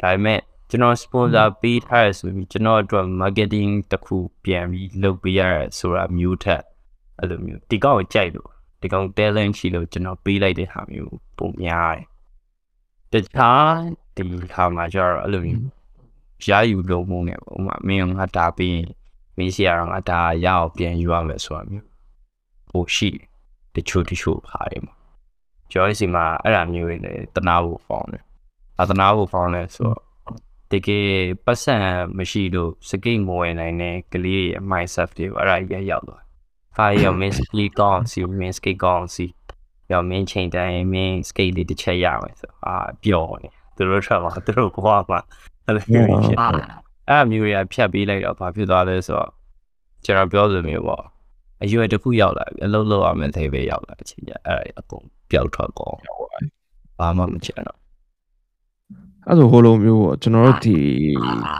[0.01, 0.41] ဒါပေမဲ့
[0.71, 5.41] ကျွန်တော် sponsor ပေးထားရဆိုပြီးကျွန်တော်အတွက် marketing တစ်ခုပြန်ပြီးလုပ်ပေးရ
[5.79, 6.63] ဆိုတာမျိုးထက်
[7.19, 11.95] အဲ့လိုမျိုးဒီကောင်ကိုကြိုက်လို့ဒီကောင် talent ရှိလို့ကျွန်တော်ပေးလိုက်တဲ့ဟာမျိုးပုံများ
[13.13, 13.75] တယ်တခြား
[14.17, 14.23] ဒီ
[14.55, 15.65] ခါမှာကျတော့အဲ့လိုမျိုး
[16.49, 18.87] ရယူလုံးမုန်းနေပေါ့ဥမာမင်းငါတာပြီးရင်
[19.37, 21.87] မင်းစီရအောင်ငါတာရအောင်ပြန်ယူရမယ်ဆိုတာမျိုး
[22.71, 23.11] ဟိုရှိ
[23.75, 24.95] တချို့တချို့ပါတယ်မှာ
[25.71, 28.25] ကျော်စီမှာအဲ့ဒါမျိုးတွေလည်းတနာဖို့ဖောင်းတယ်
[28.81, 30.01] အတနာဖို့ဖောင်းလဲဆိုတော့
[30.75, 31.09] တကယ်
[31.47, 31.77] ပတ်စံ
[32.19, 36.23] မရှိလို့စကိတ်မဝင်နိုင်တဲ့ကလေးရဲ့ mindset တွေအဲ့ဒါကြီးရောက်သွား။
[36.77, 39.27] ဟာရောမင်းစကိတ်ကောင်းစီမင်းစကိတ်ကောင်းစီ
[39.93, 45.21] ရောမင်းချိန်တိုင်းမင်းစကိတ်လေးတစ်ချက်ရမယ်ဆိုအာပျော်နေသူတို့ထွက်မှာသူတို့ကွာမှာ
[45.67, 46.67] အဲ့လိုမျိုးဖြစ်တယ်။
[47.11, 49.31] အဲ့မျိုးရဖြတ်ပေးလိုက်တော့ဘာဖြစ်သွားလဲဆိုတော့
[50.05, 51.05] ကျွန်တော်ပြောလိုမျိုးပေါ့
[51.63, 55.97] အရွယ်တစ်ခုရောက်လာပြီအလုံးလုံးရမယ်သေးပဲရောက်လာအချိန်ကျအဲ့ဒါအကုန်ပျောက်ထွက်ကုန်
[56.99, 57.79] ဘာမှမချင်တော့
[59.29, 60.79] အဲ့ဆိုဟိုလိုမျိုးပေါ့ကျွန်တော်တို့ဒီ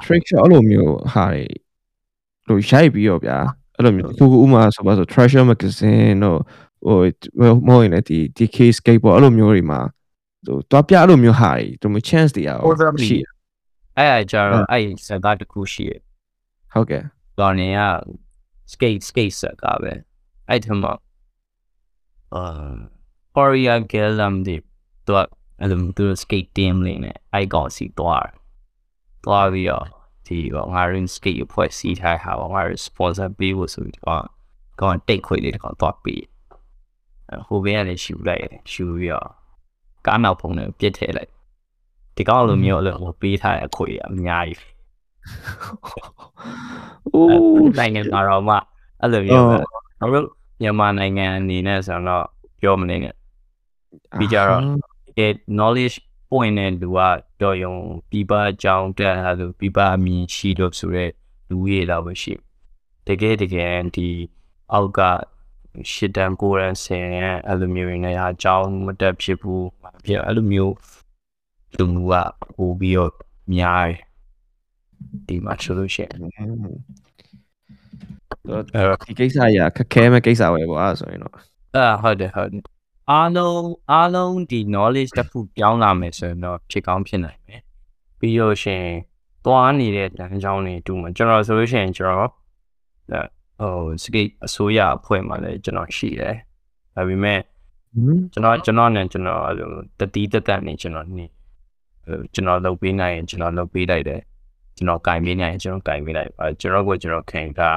[0.05, 1.45] trick shot အဲ့လိုမျိုးဟာတွေ
[2.49, 3.39] လို့ရိုက်ပြီးတော့ဗျာ
[3.77, 6.39] အဲ့လိုမျိုးခုခုဥမာဆိုပါဆို treasure magazine တို့
[6.87, 9.81] ဟိုမဟုတ်ရင်လည်းဒီ DK skateboard အဲ့လိုမျိုးတွေမှာ
[10.47, 12.59] ဟိုတွားပြအဲ့လိုမျိုးဟာတွေတို့မျိုး chance တွေရော
[13.07, 13.19] ရှိ
[13.99, 15.93] အဲ့အကြတော့အဲ့စကားတစ်ခုရှိရ
[16.73, 17.03] ဟုတ်ကဲ့
[17.41, 17.81] လော်နေက
[18.73, 19.93] skate skate စကားပဲ
[20.49, 20.85] အဲ့ထမ
[22.35, 22.43] အာ
[23.37, 24.57] Korea Galam ဒီ
[25.07, 25.27] တော့
[25.61, 28.29] အဲ့လိုသူ skate team လေးနဲ့အဲ့ကောင်စီသွား
[29.25, 29.87] သွားပြီးတော့
[30.27, 34.25] ဒီတော့ငါတို့ skate အဖွဲ့စီးထားဟာငါတို့ sponsor ပေးဖို့ဆိုပြီးတော့
[34.81, 36.25] ကောင်တိတ်ခွေလေးကောင်သွားပြီး
[37.47, 39.29] ဟိုဘက်ကလည်းရှူလိုက်တယ်ရှူပြီးတော့
[40.07, 41.31] ကားနောက်ဖုံးနဲ့ပြစ်ထည့်လိုက်
[42.17, 44.63] ဒီကောင်လိုမျိုးလို့ဟိုပေးထားတဲ့အခွေအများကြီး
[47.15, 48.57] အိုးနိုင်ငံတော်မှ
[49.01, 50.27] အဲ့လိုမျိုးပဲကျွန်တော်တို့
[50.61, 52.27] မြန်မာနိုင်ငံအနေနဲ့ဆိုတော့
[52.61, 53.15] ပြောမနေနဲ့
[54.19, 54.63] ပြီးကြတော့
[55.19, 55.97] ကဲ knowledge
[56.29, 56.99] point နဲ့လူက
[57.41, 57.75] တော့ယုံ
[58.11, 61.05] ပြပအကြောင်းတက်ဟာဆိုပြပအမြင်ရှိလို့ဆိုရဲ
[61.51, 62.35] လူရတော့ပဲရှိ
[63.07, 64.09] တကယ်တကယ်ဒီ
[64.73, 65.01] အောက်က
[65.93, 70.75] ရှစ်တန်ကိုရန်ဆင်ရဲ့အဲ့လိုမျိုးနေရာအကြောင်းမတက်ဖြစ်ဘူးမဖြစ်အဲ့လိုမျိုး
[71.79, 72.13] လူက
[72.57, 73.13] ပို့ပြီးတော့
[73.55, 73.99] များတယ်
[75.27, 81.35] ဒီမှာဆိုလို့ရှိရင်တော့ဒီကိစ္စကြီးကခက်ခဲမဲ့ကိစ္စပဲပေါ့အဲ့ဒါဆိုရင်တော့
[81.77, 82.63] အာဟုတ်တယ်ဟုတ်တယ်
[83.11, 87.63] အားလုံးအားလုံးဒီ knowledge တစ်ခုပြောင်းလာမယ်ဆိုရင်တော့ဖြစ်ကောင်းဖြစ်နိုင်မယ်
[88.19, 88.95] ပြီးလို့ရှိရင်
[89.45, 92.31] သွားနေတဲ့တန်းချောင်းတွေတူမှာကျွန်တော်ဆိုလို့ရှိရင်ကျွန်တော်
[93.11, 93.21] အဲ
[93.61, 96.37] ဟိုစကိတ်အစိုးရအဖွဲ့မှာလည်းကျွန်တော်ရှိတယ်
[96.95, 97.41] ဒါပေမဲ့
[98.33, 101.27] ကျွန်တော်ကျွန်တော်နဲ့ကျွန်တော်အဲ့လိုတတိတသက်နေကျွန်တော်နေ
[102.07, 104.21] ဟိုကျွန်တော်လုပ်ပေးနိုင်ရင်ကျွန်တော်လုပ်ပေးလိုက်တယ်
[104.77, 107.71] ကျွန်တော်ကင်ပေးနိုင်ရင်ကျွန်တော်ကင်ပေးလိုက်ပါကျွန်တော်ကကျွန်တော်ခင်တာ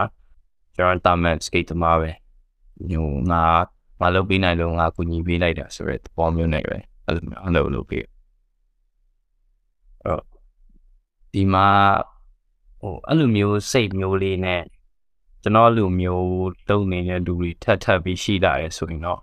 [0.75, 2.11] ကျွန်တော်တာမန်စကိတ်သမားပဲ
[2.89, 3.45] ညိုငါ
[4.01, 8.03] မလုပ်ပေးနိုင်လို့ငါကူညီပေးလိုက်တာဆိုရက်ပေါ်မျိုးနဲ့ပဲအဲ့လိုမျိုးအဲ့လိုလုပ်ပေး
[10.03, 10.21] အဲ့
[11.33, 11.67] ဒီမှာ
[12.81, 14.63] ဟိုအဲ့လိုမျိုးစိတ်မျိုးလေးနဲ့
[15.43, 16.27] ကျွန်တော်လူမျိုး
[16.69, 19.19] တုံနေတဲ့လူတွေထပ်ထပ်ပြီးရှိလာတယ်ဆိုရင်တော့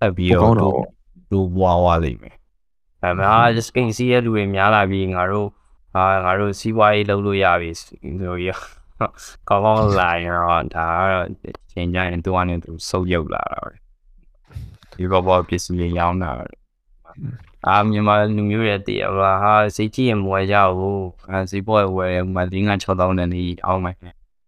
[0.00, 0.84] အပ်ပြီးကောတော့င်းတော့
[1.30, 2.36] လူဘွားဝါလိမ့်မယ်။
[3.02, 5.48] အဲမှာ just ကိန်းစီးရဲ့လူတွေများလာပြီးငါတို့
[5.94, 8.48] ဟာငါတို့စီးပွားရေးလုပ်လို့ရပြီဆိုရ
[9.48, 11.28] ကောင်းကောင်းလာရင်တော့ဒါကတော့
[11.72, 13.74] ချိန်ကြရင်သူကနေသူစုပ်ယုတ်လာတာပဲ။
[14.92, 16.46] ဒီဘောဘောပစ္စည်းတွေရောင်းတာပဲ။
[17.66, 20.98] အာမြန်မာလူမျိုးရဲ့တည်ရပါဟာစိတ်ကြည့်ရင်မဝယ်ကြဘူး။
[21.30, 23.96] အဲစီးပွားရေးဝယ်ရင်မလင်းက6000နဲ့နေအောင်မယ်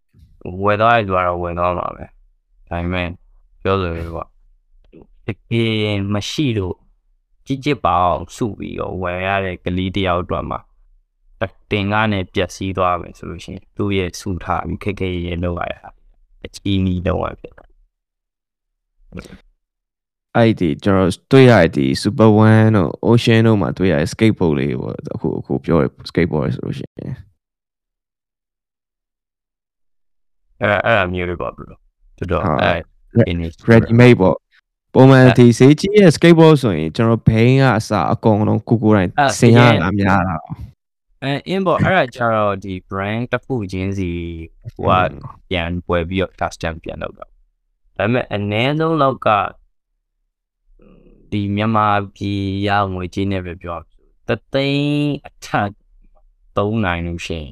[0.63, 2.05] ။ဝယ်တော့အဲ့လိုတော့ဝယ်တော့မှာပဲ။
[2.69, 3.09] ဒါပေမဲ့
[3.63, 4.25] ပြောလို့ရပါ
[5.27, 6.77] တကယ်မရှိလို့
[7.47, 10.61] ကြည်ကြစ်ပါအောင်စုပြီးတော့ဝယ်ရတဲ့ကလေးတယောက်အတွက်မှာ
[11.71, 15.91] တင်ကားနဲ့ပျက်စီးသွားမယ်ဆိုလို့ရှိရင်သူ့ရဲ့စုထားပြီးခက်ခဲရဲလောက်ရတာ
[16.45, 17.69] အကြီးကြီးတော့ရဖြစ်တယ်
[20.37, 27.15] အဲ့ဒီကျွန်တော်တွေ့ရတဲ့ဒီ Super One တို့ Ocean တို့မှာတွေ့ရတဲ့ skateboard လေးပေါ့အခုအခုပြောရ skateboard ဆိုလို့ရှိရင်
[30.61, 32.81] အဲ့အဲ့အမျိုးလေးပေါ့ bro တော်တော်အဲ့
[33.71, 34.37] ready made ပေါ့
[34.95, 40.37] ပုံမှန်ဒီဈေးကြီးရဲ့ skateboard ဆိုရင်ကျွန်တော်ဘိန်းကအစအကုန်လုံးကိုကိုတိုင်းဆင်ရတာများတာ
[41.23, 44.11] အဲ inbox အဲ့ဒါကျတော့ဒီ brand တစ်ခုချင်းစီ
[44.75, 45.11] ဟိုက
[45.51, 47.31] ပြန်ပွဲပြီးတော့ custom ပြန်လုပ်တာဒါ
[47.97, 49.29] ပေမဲ့အနည်းဆုံးလောက်က
[51.34, 53.78] ဒီမြန်မာပြည်ရငွေကြီးနဲ့ပဲပြော
[54.28, 55.72] တသိန်းအထက်
[56.58, 57.50] သုံးနိုင်လို့ရှိရင်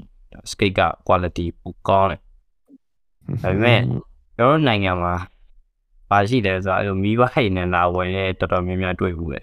[0.51, 2.21] skate က quality ပိုကောင်းတယ်
[3.43, 3.79] ဒါပေမဲ့
[4.37, 5.15] ကျွန်တော်နိုင်ငံမှာ
[6.09, 9.41] ပါရှိတယ်ဆိုတော့အဲ့လိုမိဘဟိတ်နဲ့လာဝင်ရဲတော်တော်များများတွေ့ဘူးလေ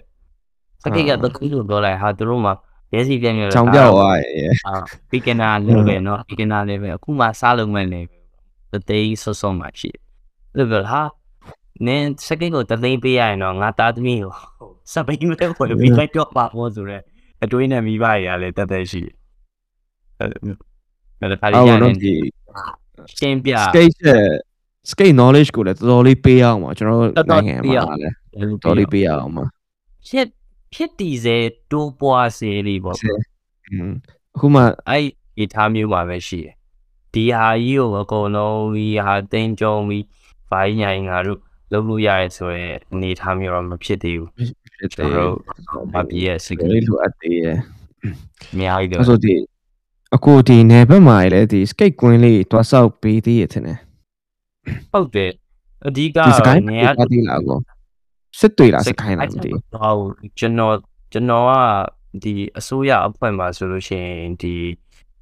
[0.83, 2.53] စကိတ်ကတခုလို့ပြောလိုက်ဟာသူတို့မှာ
[2.93, 4.29] ရဲစီပြန်ပြန်ချောင်းပြောက်သွားရဲ့
[4.67, 4.75] အာ
[5.11, 8.19] beginner level เนาะ beginner level အခုမှစားလုံးမဲ့ level
[8.71, 9.91] တသိန်းဆော့ဆော့မှရှိ
[10.55, 11.01] တယ်ဘယ်လိုဟာ
[11.86, 14.32] နင်းစကိတ်ကိုတသိန်းပေးရရင်တော့ငါသားသမီးကို
[14.92, 16.98] စပိန်မဲ့ဝင်ပြီးလိုက်တော့ပါဖို့ဆိုရဲ
[17.44, 19.14] အတွေးနဲ့မိဘတွေကလည်းတက်တက်ရှိတယ်
[20.18, 21.94] အဲ့ဒါခါလေးရတယ်
[23.18, 23.96] ရှင်းပြ skate
[24.90, 29.44] skate knowledge ကိုလည်းတော်တော်လေးပေးရအောင်ပါကျွန်တော်တို့နိုင်ငံမှာလည်းတော်တော်လေးပေးရအောင်ပါ
[30.08, 30.26] ဖြစ်
[30.74, 31.36] ဖြစ်တည်စေ
[31.70, 32.96] တိုးပွားစေလေးပေါ့
[34.34, 35.04] အခုမှအဲ့
[35.36, 36.54] ဒီထားမျိုးမှာပဲရှိတယ်
[37.14, 40.04] ဒီဟာကြီးကိုအကုန်လုံးဒီဟာတင်းကြုံပြီး
[40.50, 41.40] ဘိုင်းညိုင်ငါတို့
[41.72, 44.30] လုပ်လို့ရရဲဆိုရဲအနေထားမျိုးတော့မဖြစ်သေးဘူး
[44.78, 45.36] ဖြစ်သေးဘူး
[45.94, 47.56] မပြည့်ရဲ့စိတ်ကလေးလိုအပ်သေးရဲ့
[48.52, 49.34] အများကြီးတော့ဆိုဒီ
[50.14, 53.78] အခုဒီနယ်ဘက်မှာလည်းဒီ skate ကွင်းလေးတွားဆောက်ပေးသေးရတဲ့နဲ့
[54.92, 55.30] ဟုတ်တယ်
[55.86, 56.18] အဓိက
[56.68, 57.58] နေရာတည်လာကော
[58.38, 60.02] စစ်တွေလားစကိုင်းလားမသိဘူးဟုတ်
[60.38, 60.76] ကျွန်တော်
[61.12, 61.52] ကျွန်တော်က
[62.22, 64.54] ဒီအစိုးရအဖွဲ့မှာဆိုလို့ရှိရင်ဒီ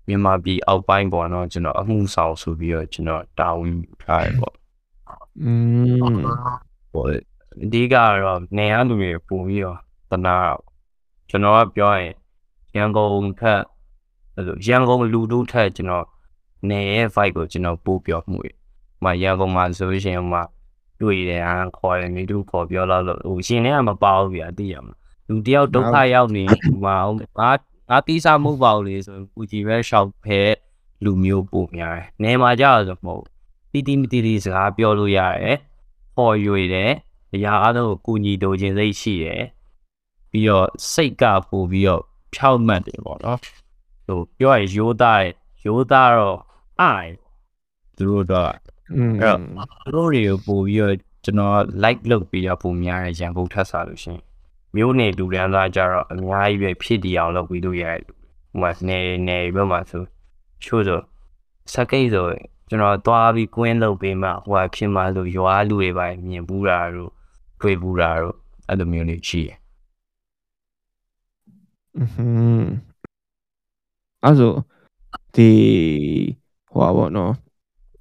[0.09, 4.55] မြန်မာပြည်အောက်ပိုင်းပေါ့နော်ကျွန်တော်အမှုဆောင်ဆိုပြီးတော့ကျွန်တော်တာဝန်ထားရပေါ့
[5.45, 5.53] อื
[5.85, 6.19] ม
[6.93, 7.09] ပေါ့
[7.73, 9.79] ဒီကတော့နေရလူတွေပုံပြီးတော့
[10.11, 10.37] တနာ
[11.29, 12.13] ကျွန်တော်ကပြောရင်
[12.77, 13.61] ရန်ကုန်ထက်
[14.35, 16.07] အဲ့လိုရန်ကုန်လူတို့ထက်ကျွန်တော်
[16.71, 18.39] နေရဲ့ vibe ကိုကျွန်တော်ပို့ပြောမှု။
[19.05, 20.41] မရန်ကုန်မှာဆိုလို့ရှိရင်မှ
[21.01, 24.99] တွေ့တယ်ဟာခေါ်တယ်မိတို့ခေါ်ပြောတော့လို့ဟိုရှင်တွေကမပေါဘူးဗျာသိရမလား။
[25.29, 26.97] လူတယောက်ဒုက္ခရောက်နေဟိုမှာ
[27.39, 27.51] ငါ
[27.91, 30.41] ငါတီးစားမှုပေါ့လေဆိုပူကြည်ပဲရှောက်ဖဲ
[31.05, 33.25] လူမျိုးပို့များတယ်။နေမှာကြတော့မဟုတ်
[33.73, 35.57] တီတီမတီတီစကားပြောလို့ရတယ်။
[36.17, 36.91] ခေါ်ရွေတယ်။
[37.35, 39.43] အရာအားလုံးကိုကူညီတိုခြင်းစိတ်ရှိတယ်။
[40.31, 42.03] ပြီးတော့စိတ်ကပို့ပြီးတော့
[42.35, 43.39] ဖြောက်မှတ်တယ်ပေါ့နော်။
[44.07, 45.23] ဟိုပြောရရိုးသား
[45.65, 46.39] ရိုးသားတော့
[46.81, 47.13] အိုင်
[47.97, 48.61] သူတို့တော့အဲ့
[49.23, 49.39] တော့
[49.85, 54.21] သူတို့တွေကိုပို့ပြီးတော့ကျွန်တော် like လုပ်ပြီးတော့ပုံများရရန်ကုန်ထပ်စားလို့ရှင်
[54.77, 60.03] မျိုးနေလူရန်သားကြတော့အများကြီးပဲဖြစ်တီအောင်လုပ်ပြီးလို့ရတယ်ဟိုမှာနေနေဘက်မှာဆို
[60.65, 61.01] ချို့ဆို
[61.73, 62.27] စကိတ်ဆို
[62.69, 67.13] ကျွန်တော်သွားပြီးကွင်းလုပ်ပေးမှဟိုဟာဖြစ်မှလို့ရွာလူတွေပါမြင်ဘူးတာတို့
[67.61, 68.37] တွေ့ဘူးတာတို့
[68.69, 69.57] အဲ့လိုမျိုးလေးရှိတယ်
[71.97, 72.05] อื
[72.61, 72.65] ม
[74.25, 74.53] အဲ့ဆို
[75.35, 75.51] ဒီ
[76.73, 77.33] ဟိုပါဘောနော်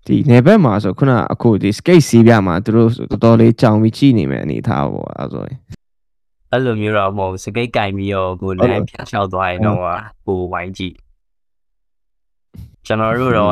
[0.06, 5.60] ဒီနယ်ဘက်မှာဆိုခုနအခုဒီ skate စီးပြမှာသူတို့တော်တော်လေးကြောင်ပြီးကြည့်နေမယ်အနေထားပေါ့အဲဆိုရင်
[6.52, 9.80] အဲ့လိုမျိုးတော့မဟုတ်စကိတ်ကင်ပြီးတော့ကိုလည်းဖြတ်လျှောက်သွားရင်တော့
[10.26, 10.96] ကိုဝိုင်းကြည့်
[12.86, 13.50] ကျွန်တော်တို့တော့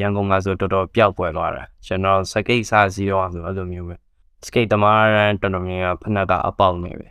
[0.00, 3.94] ရန်ကုန်မှာဆိုတော်တော်ပျောက်ပွဲသွားတာကျွန်တော်စကိတ်စားစီးတော့ဆိုအဲ့လိုမျိုးပဲ
[4.46, 7.08] စကိတ်သမားရန်တော်တော်များများဖနက်ကအပေါက်နေပဲ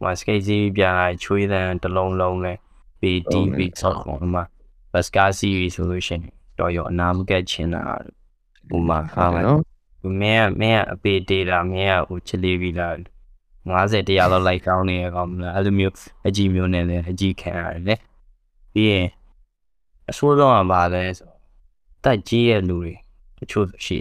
[0.00, 2.56] ဟိုစကိတ်စီးပြန်လိုက်ချွေးတဲ့တလုံးလုံးနဲ့
[3.00, 4.44] BTV ဆောက်တော့မှာ
[4.92, 7.82] ဘတ်ကားစီးဆိုလို့ရှိရင်တော်ရောအနာမကက်ချင်တာ
[8.68, 9.60] ဟိုမှာဟာနော်
[10.20, 12.94] မင်းကမင်းကအပေတေးတာမင်းကဟိုချစ်လေးပြီလား
[13.66, 15.94] 50တရားလောက်လိုက်ကောင်းနေရကောင်မလားအဲ့လိုမျိုး
[16.26, 17.94] အကြီးမျိုးနဲ့လည်းအကြီးခံရတယ်လေ
[18.74, 19.06] ပြီးရင်
[20.10, 21.25] အဆိုးဆုံးကဘာလဲဆို
[22.06, 22.92] တက်ကြီးရဲ့လူတွေ
[23.38, 23.98] တချို့ရှိ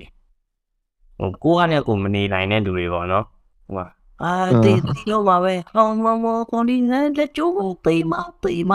[1.19, 3.25] ဟိုကိုကလည်းကိုမနေနိုင်တဲ့လူတွေပေါ့နော်
[3.65, 3.89] ဟိုက
[4.23, 4.31] အာ
[4.63, 8.71] တေးတီရောပါပဲဟောမမကွန်ဒီနလက်ချိုးကိုပေးမပေးမ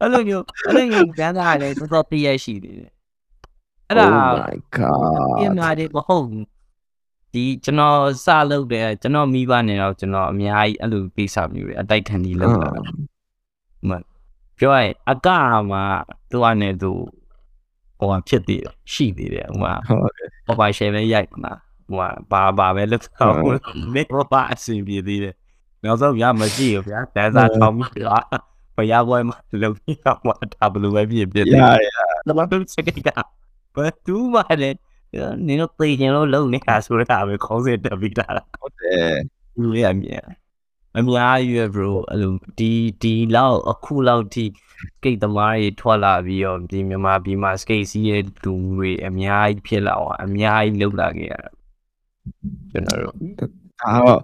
[0.00, 2.92] အဲ့လိုမျိုးအဲ့လိုမျိုးကျန်းစာလည်းတော်တော်တည့်ရရှိသေးတယ်
[3.88, 6.46] အဲ့ဒါ Oh my god ပြင်လာတယ်မဟုတ်ဘူး
[7.32, 12.68] ဒီကျွန်တော်စလုပ်တယ်ကျွန်တော်မိဘနေတော့ကျွန်တော်အများကြီးအဲ့လိုကိစ္စမျိုးတွေအတိုက်ခံပြီးလုပ်တာ
[13.88, 13.92] မ
[14.58, 15.28] ပြောရရင်အက
[15.70, 15.84] မှာ
[16.30, 16.92] သူကနေသူ
[17.98, 21.52] ဟိုဖြစ်သေးတယ်ရှိသေးတယ်ဟိုမှာဟုတ်တယ်ဟိုပါရှယ်ပဲရိုက်မှာ
[21.88, 21.98] ဟို
[22.30, 23.34] ဘာဘာပဲလုပ်တော့
[23.94, 25.34] နေဘာအဆင်ပြေသေးတယ်
[25.84, 28.24] နောက်ဆုံးဗျာမရှိဘူးဗျာဒန်စာထောင်းပြီးတော့
[28.76, 31.90] ဘယ်ရောက်ပွဲမှာလုံပြီးတော့ဒါဘယ်လိုပဲဖြစ်ဖြစ်တယ်ရတယ်
[32.26, 33.08] တော့ဘယ်စကိက
[33.76, 34.78] ဘယ်သူမှလည်း
[35.46, 38.26] နင်တို့သိချင်လို့လုံနေတာဆိုတော့ဒါပဲခေါင်းစဉ်တက်ပြီးတာ
[38.60, 39.14] ဟုတ်တယ်
[39.60, 40.24] လူရမြင်
[40.98, 44.44] အများကြီး bro အဲ့လိုဒီဒီလောက်အခုလောက်ထိ
[45.02, 51.50] ကိတ်သမားတွေထွက်လာပြီးတော့ဒီမြန်မာပြည်မှာ skate စီးရဲ့လူတွေအများကြီးဖြစ်လာအောင်အများကြီးလှုပ်လာခဲ့ရတာ
[52.70, 54.20] ကျွန်တော်တို့ဒါတော့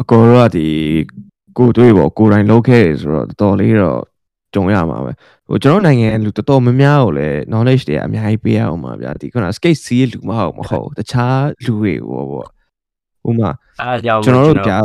[0.00, 0.66] အကိုတော့ဒီ
[1.58, 4.00] ကိုတွေးပေါ့ကိုတိုင်းလောက်ခဲ့ဆိုတော့တော်တော်လေးတော့
[4.54, 5.12] ကြုံရမှာပဲ
[5.48, 12.48] ဟိုကျွန်တော်နိုင်ငံလူတော်တော်များများကိုလည်း knowledge တွေအများကြီးပေးရအောင်ပါဗျာဒီခုန skate စီးလူမဟုတ်မဟုတ်တခြားလူတွေဟောပေါ့
[13.28, 13.50] ဥမာ
[13.80, 14.78] အားကြောင့်ကျွန်တော်တို့ကြာ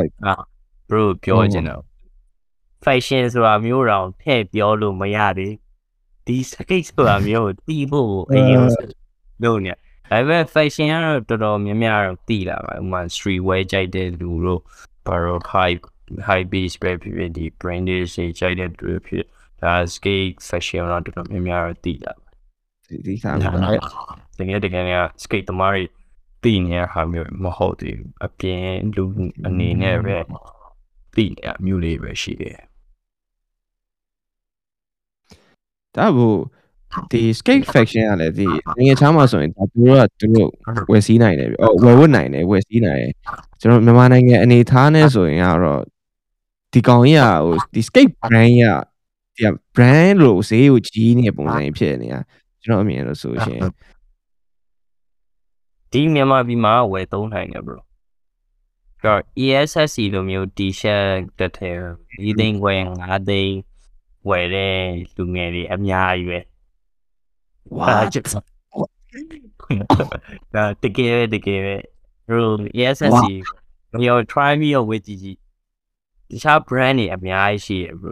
[0.89, 1.84] အာ bro ပြောချင်တော့
[2.84, 5.54] fashion ဆိုတာမျိုးတောင်ထည့်ပြောလို့မရသေး
[6.26, 8.60] ဒီ skate ဆိုတာမျိုးကိုတီးဖို့ကိုအရင်
[9.43, 9.78] လုပ်နေဒါ
[10.12, 14.62] ပေမဲ့ fashion ကတော့တော်တော်များများတော့တီးလာပါဥပမာ street wear ကြိုက်တဲ့လူတို့
[15.08, 15.76] ဘာလို့ high
[16.28, 19.26] high beach ပဲဖြစ်ဖြစ်ဒီ branded တွေကြိုက်တဲ့လူတွေဖြစ်
[19.62, 22.30] ဒါ skate fashion တော့တော်တော်များများတော့တီးလာပါ
[22.89, 23.60] ဒီဒီစားဒါပါ
[24.39, 25.84] တကယ်တကယ်က skate သမားတွေ
[26.43, 29.06] တည်နေတဲ့ဟာမျိုးမဟုတ်သေးဘူးအပြင်လူ
[29.48, 30.17] အနေနဲ့ပဲ
[31.15, 32.58] တည်နေအမျိုးလေးပဲရှိတယ်
[35.95, 36.39] ဒါဘို့
[37.12, 38.47] ဒီ skate faction ကလည်းဒီ
[38.78, 40.49] နိုင်ငံခြားမှာဆိုရင်ဒါသူတို့ကသူတို့
[40.91, 43.13] ဝယ်စည်းနိုင်တယ်ဗျ။အော်ဝယ်ဝတ်နိုင်တယ်ဝယ်စည်းနိုင်တယ်။
[43.62, 45.82] ကျွန်တော်မြန်မာနိုင်ငံအနေထားနဲ့ဆိုရင်ကတော့
[46.73, 48.65] ဒီကောင်ကြီးကဟိုဒီ skate brand က
[49.38, 49.45] ဒီ
[49.76, 52.19] brand လို့ဈေးကိုကြီးနေတဲ့ပုံစံကြီးဖြစ်နေတာ
[52.63, 53.60] ကျွန်တော်အမြင်လို့ဆိုရှင်
[55.91, 57.78] ဒီမြန်မာပြည်မှာဝယ်သုံးနိုင်တယ် bro
[59.04, 61.78] ကြော ESSC လိုမျိုး t-shirt တစ်ထည်
[62.24, 63.58] ဒီသိန်းခွဲ5သိန်း
[64.30, 64.78] ဝယ်တဲ့
[65.16, 66.39] လူငယ်တွေအများကြီးပဲ
[67.78, 68.24] ဝါဒါချစ်
[70.54, 71.76] ဒါတကယ်ပဲတကယ်ပဲ
[72.28, 72.46] bro
[72.80, 73.24] ESSC
[74.08, 75.38] ရော try me ရောဝယ်ကြည့်ကြည့်
[76.30, 78.12] တခြား brand တွေအများကြီးရှိရ bro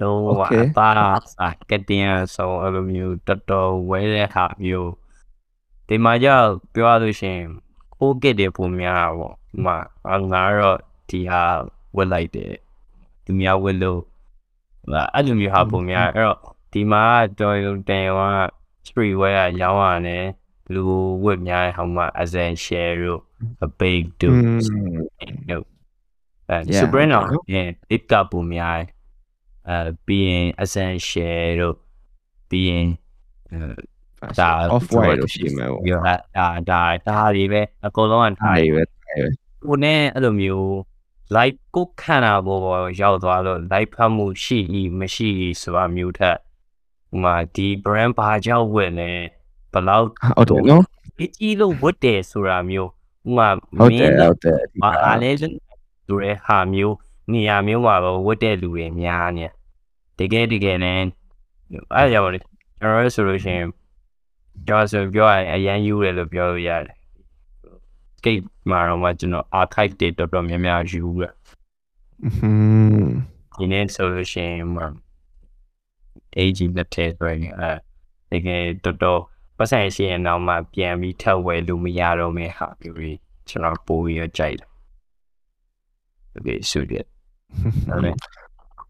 [0.00, 4.92] လုံးဝအသားစာကတင်ဆောအဲ့လိုမျိုးတော်တော်ဝဲတဲ့ဟာမျိုး
[5.88, 7.48] ဒီမှာကြောက်ပြောရလို့ရှိရင်
[7.94, 9.76] ကိုကစ်တွေပုံများတာပေါ့ ဒီမှာ
[10.32, 10.78] ငါတော့
[11.10, 11.42] ဒီဟာ
[11.96, 12.52] ဝက်လိုက်တယ်
[13.24, 14.00] သူများဝက်လို့
[15.14, 16.38] အဲ့လိုမျိုးဟာပုံများအဲ့တော့
[16.72, 17.02] ဒီမှာ
[17.40, 18.28] တော်ရုံတန်ရော
[18.86, 20.26] street wear ကရောင်းရတယ်
[20.74, 20.82] လူ
[21.24, 23.20] ဝက်များဟောင်းမှာ as an share တို့
[23.66, 24.36] a big တို့
[25.50, 25.64] တို့
[26.48, 26.80] အဲ Yeah.
[26.80, 28.86] Supreme တော့ရင် it ကပုံများတယ်
[29.68, 31.76] အဲပြီးရင် essential တို့
[32.50, 32.86] ပြီးရင်
[33.50, 33.58] အဲ
[34.38, 38.82] ဒါ off white လို့ရှိမှာပေါ့ရဒါဒါဒါဒါတွေပဲအကုန်လုံးက။ထားဒါတယ်တွေပဲ
[39.64, 40.68] ကိုနဲ့အဲ့လိုမျိုး
[41.36, 46.38] live ကိုခန္ဓာပေါ်ပေါ်ရောက်သွားလို့ live ဖတ်မှုရှိဤမရှိဤဆိုတာမျိုးထက်
[47.10, 49.10] ဟိုမှာဒီ brand ဘာကြောင့်ဝင်လဲ
[49.72, 50.84] ဘယ်လောက်ဟုတ်တယ်နော်
[51.20, 52.90] အကြီးလို့ဝတ်တယ်ဆိုတာမျိုး
[53.24, 56.96] ဟိုမှာဟုတ်တယ်မင်းဟုတ်တယ်။အားလည်းဆိုတဲ့ဟာမျိုး
[57.32, 59.46] နေရာမျိုးမှာပဲဝတ်တဲ့လူတွေများနေ။
[60.18, 60.98] တကယ်တကယ်နဲ့
[61.94, 63.68] အဲ့ကြောင့်လေကျွန်တော်တို့ဆိုလို့ရှိရင်
[64.66, 66.96] ကျွန်တော်ဆိုပြောရရင်အရန်ယူတယ်လို့ပြောလို့ရတယ်။
[68.20, 71.34] skate မှာတော့မှကျွန်တော် archive တွေတော်တော်များများယူရဟွန်း။
[73.58, 74.86] ဒီနေ့ဆိုလို့ရှိရင်မှာ
[76.38, 77.72] AG လက်ထဲဆိုရင်အဲ
[78.30, 79.20] တကယ်တော်တော်
[79.56, 83.10] ပတ်ဆိုင်ရှိရင်တော့မှပြန်ပြီးထပ်ဝယ်လို့မရတော့မယ့်ဟာမျိုးတွေ
[83.48, 84.68] ကျွန်တော်ပို့ပြီးတော့ကြိုက်တယ်။
[86.36, 87.04] Okay ဆိုတယ်
[87.88, 88.14] ဟုတ်တယ်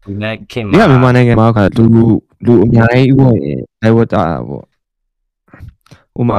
[0.03, 1.85] ဒီနေ့ခင်ဒီကမြန်မာနိုင်ငံမှာကလူ
[2.45, 3.35] လူအများကြီးဝင်
[3.81, 4.63] လိုက်ဝတ်တာပေါ့
[6.19, 6.37] ဥမာ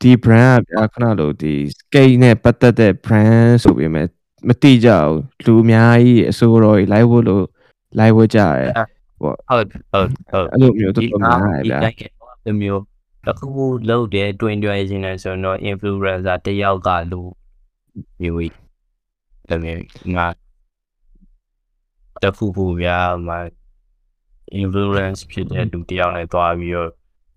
[0.00, 4.06] ဒီ brand ကဗျာခဏလို့ဒီ skate နဲ့ပတ်သက်တဲ့ brand ဆိုပေမဲ့
[4.48, 7.44] မတိကြဘူးလူအများကြီးအစိုးရတွေ live ဝတ်လို့
[7.98, 8.70] live ဝတ်ကြတယ်
[9.20, 11.78] ဟုတ်ဟုတ်ဟုတ်အဲ့လိုမျိုးတော်တော်များတယ်ဗျာ
[12.44, 12.82] ဒီမျိုး
[13.26, 17.20] တစ်ခုခုလုပ်တယ်တွင်တွင်ရှင်နေဆိုတော့ influencer တယောက်ကလူ
[18.22, 18.54] မျိုးကြီး
[19.48, 19.78] တကယ်
[20.16, 20.26] ငါ
[22.22, 23.30] တခုခုဗျာမ
[24.60, 26.90] influence ဖြစ်တဲ့လူတယောက်နဲ့တွားပြီးတော့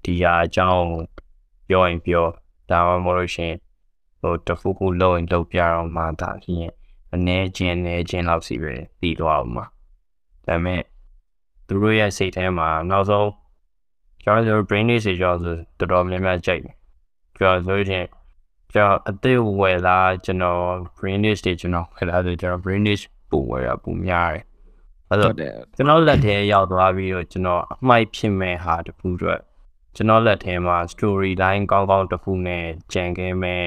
[0.04, 0.86] ဒီဟာအကြောင်း
[1.70, 2.26] ပြောရင်ပြော
[2.70, 3.54] ဒါမှမဟုတ်လို့ရှင်
[4.22, 6.74] ဟိုတခုခုလုပ်ရင်လုပ်ပြတော့မှဒါဖြစ်ရင်
[7.14, 9.66] အနေချင်းနေချင်းလောက်စီပဲတည်သွားအောင်မှာ
[10.48, 10.82] ဒါပေမဲ့
[11.68, 13.30] သူတို့ရဲ့စိတ်ထဲမှာနောက်ဆုံး
[14.24, 16.76] ကျွန်တော်တို့ brain လေးစေကြောဆိုတော်တော်များများကြိုက်တယ်
[17.38, 18.08] ကျွန်တော်ဆိုရင်
[18.74, 20.62] ကျွန်တော်အသေးဝယ်လာကျွန်တော်
[20.98, 23.00] brain လေးတွေကျွန်တော်ဝယ်လာဆိုကျွန်တော် brain လေး
[23.32, 24.46] ပို့ဝယ်ရပုံများတယ်
[25.10, 29.30] အဲ့ဟုတော့တ်တယ်ကျွန်တော်လက်ထဲရောက်သွားပြီးတော့ကျွန်တော်အမိုက်ဖြစ်မဲ့ဟာတစ်ခုအတွ
[29.94, 33.66] က်ကျွန်တော်လက်ထဲမှာ story line ကောင်းကောင်းတစ်ခုနဲ့ကြံခဲ့မဲ့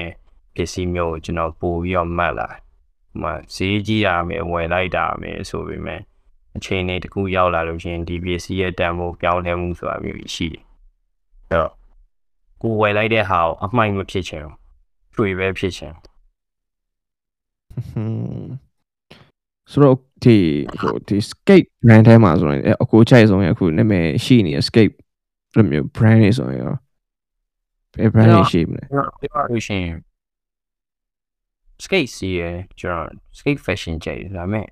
[0.55, 6.01] ပစ္စည်းမျိုးကိုကျွန်တော်ပို့ပြီးတော့မှတ်လာဟိုမှာဈေးကြီးရမယ်ဝယ်လိုက်တာမယ်ဆိုပေမဲ့
[6.55, 10.63] အချိန်လေးတစ်ခုရောက်လာလို့ရှရင်ဒီပစ္စည်းရဲ့တန်ဖိုးပြောင်းလဲမှုဆိုတာမျိုးကြီးရှိတယ်
[11.49, 11.73] အဲ့တော့
[12.61, 14.55] ကိုယ်ဝယ်လိုက်တဲ့ဟာကိုအမိုက်မဖြစ်ချင်ဘူး
[15.15, 15.93] ကျွေပဲဖြစ်ချင်
[17.89, 18.51] ဟွန်း
[19.71, 20.37] ဆိုတော့ဒီ
[20.79, 24.93] ဟိုဒီ skate brand ထဲမှာဆိုရင်အကိုချိုက်ဆုံးရအခုနာမည်ရှိနေတဲ့ skate
[25.55, 26.73] လိုမျိုး brand တွေဆိုရင်ရော
[27.93, 29.95] ဘယ် brand တွေရှိမလဲကျွန်တော်ပြောလို့ရှိရင်
[31.83, 33.07] skate စီရယ်ကျွန်တော်
[33.37, 34.67] skate fashion ကြိုက်တယ်ဒါပေမဲ့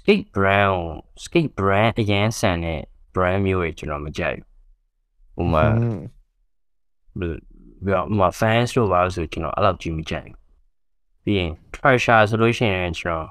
[0.00, 0.84] skate brand ကို
[1.24, 2.80] skate brand အရင်ဆန်တဲ့
[3.14, 4.46] brand မျိုးတွေကျွန်တော်မကြိုက်ဘူး
[5.36, 5.64] ဟိုမှာ
[7.18, 7.36] ဘယ်
[7.86, 10.38] လိုဟိုမှာ fans တို့ပါလို့ဆိုကျွန်တော်အဲ့လောက်ကြည့်မကြိုက်ဘူး
[11.24, 13.28] ပြီးရင် treasure ဆိုလို့ရှိရင်ကျွန်တော်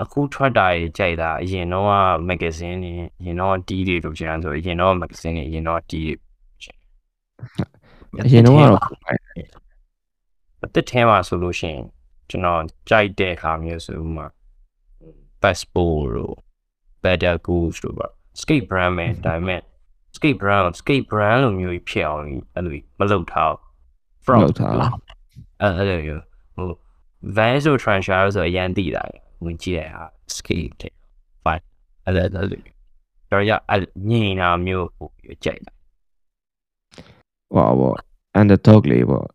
[0.00, 1.86] အခုထွက်တာကြီးကြိုက်တာအရင်တော့
[2.28, 6.14] magazine တွေအရင်တော့ D တွေလို့ကျန်ဆိုအရင်တော့ magazine တွေအရင်တော့ D တွေ
[8.26, 8.80] အရင်တော့ကတော့
[10.64, 11.84] အသက်ထဲမှာဆိုလို့ရှိရင်
[12.28, 14.24] ကျွန်တော်ကြိုက်တဲ့ခါမျိုးဆိုမှ
[15.42, 16.36] passport တို့
[17.04, 18.06] better goals တို့ပါ
[18.40, 19.60] skate brand ပဲဒါပေမဲ့
[20.16, 22.22] skate brand skate brand လိုမျိုးကြီးဖြစ်အောင်
[22.54, 23.52] အဲ့လိုမလုပ်ထား
[24.24, 24.72] from လောက်ထား
[25.60, 26.22] အဲ့အဲ့လိုမျိုး
[26.56, 26.70] ဟို
[27.36, 29.02] van ဆို transfer ဆိုအရန်တိတာ
[29.44, 30.04] ဝင်ကြည့်ရဟာ
[30.36, 30.94] skate တဲ့
[31.44, 31.64] fine
[32.04, 32.62] အဲ့ဒါအဲ့လို
[33.30, 35.72] တော့ရအဲ့ညင်တာမျိုးပို့ပြီးကြိုက်တာ
[37.54, 37.96] ဟောပေါ့
[38.40, 39.26] underdog လေးပေါ့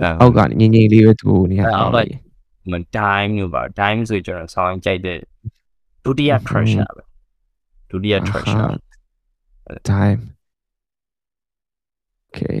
[0.00, 2.12] အဲ့အောက်ကနေငင်းငင်းလေးပဲသူနေရအဲ့အောအောက်က
[2.70, 5.18] မ time မျိုးပါ time ဆိုကျွန်တော်ဆောင်းကြိုက်တဲ့
[6.04, 7.02] ဒုတိယ treasure ပဲ
[7.90, 8.70] ဒုတိယ treasure
[9.90, 10.20] time
[12.28, 12.60] okay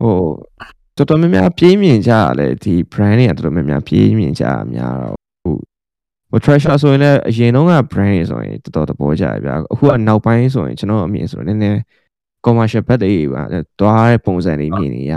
[0.00, 0.14] ဟို
[0.98, 5.54] တော်တော်များများပြေးမြင်ကြရလဲဒီ brand တွေကတော်တော်များများပြေးမြင်ကြရများတော့ဟို
[6.30, 11.78] ဟို treasure ဆိုရင်လည်းအရင်တုန်းက brand တွေဆိုရင်တော်တော်သဘောကျရဗျာအခုကနောက်ပိုင်းဆိုရင်ကျွန်တော်အမြင်ဆိုရင်နည်းနည်း
[12.44, 13.42] commercial ဘက်တွေပါ
[13.80, 15.14] တွားတဲ့ပုံစံတွေမြင်နေရ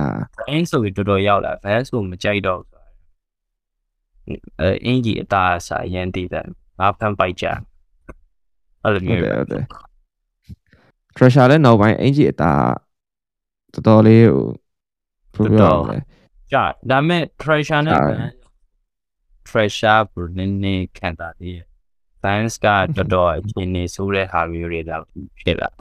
[0.48, 6.48] van ဆိုပြီးတော်တော်ရောက်လာ van ဆိုမကြိုက်တော့ဘူးအဲအင်ကြီးအသားအစာရန်တည်တယ်
[6.80, 7.46] ငါဖန်ပိုက်ကြ
[8.84, 9.64] အဲ့လိုဟုတ်မျိုးတယ်ဟုတ်တယ်
[11.16, 12.52] treasure လည်းနောက်ပိုင်းအင်ဂျီအတာ
[13.74, 14.46] တော်တော်လေးဟို
[15.44, 15.98] ဘယ်လိုပြောရမလဲ
[16.52, 18.22] ကြာဒါပေမဲ့ treasure နဲ့ကြာ van
[19.50, 21.52] treasure ဘရင်းနေခံတာဒီ
[22.22, 25.04] fans ကတော်တော်အချင်းနေဆိုးတဲ့ဟာမျိုးတွေတော့
[25.40, 25.72] ဖြစ်လာအ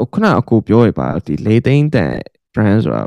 [0.00, 2.14] ခုခဏအကိုပြောရပါဒီလေသိန်းတန်
[2.54, 3.02] brand ဆိုတာ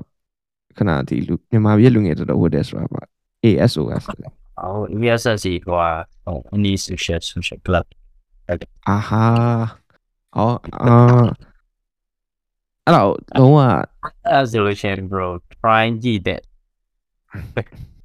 [0.77, 3.01] ခဏဒီလူမြန်မာပြည်လူငယ်တော်တော်ဝတ်တယ်ဆိုတာပါ
[3.45, 4.27] ASOS လေ
[4.59, 7.85] အော် ESS ကဟိုအနီး social social club
[8.89, 9.25] အာဟာ
[10.35, 10.93] ဟောအာ
[12.85, 13.59] အဲ့တော့လုံးဝ
[14.35, 16.41] resolution bro try ကြည့်တဲ့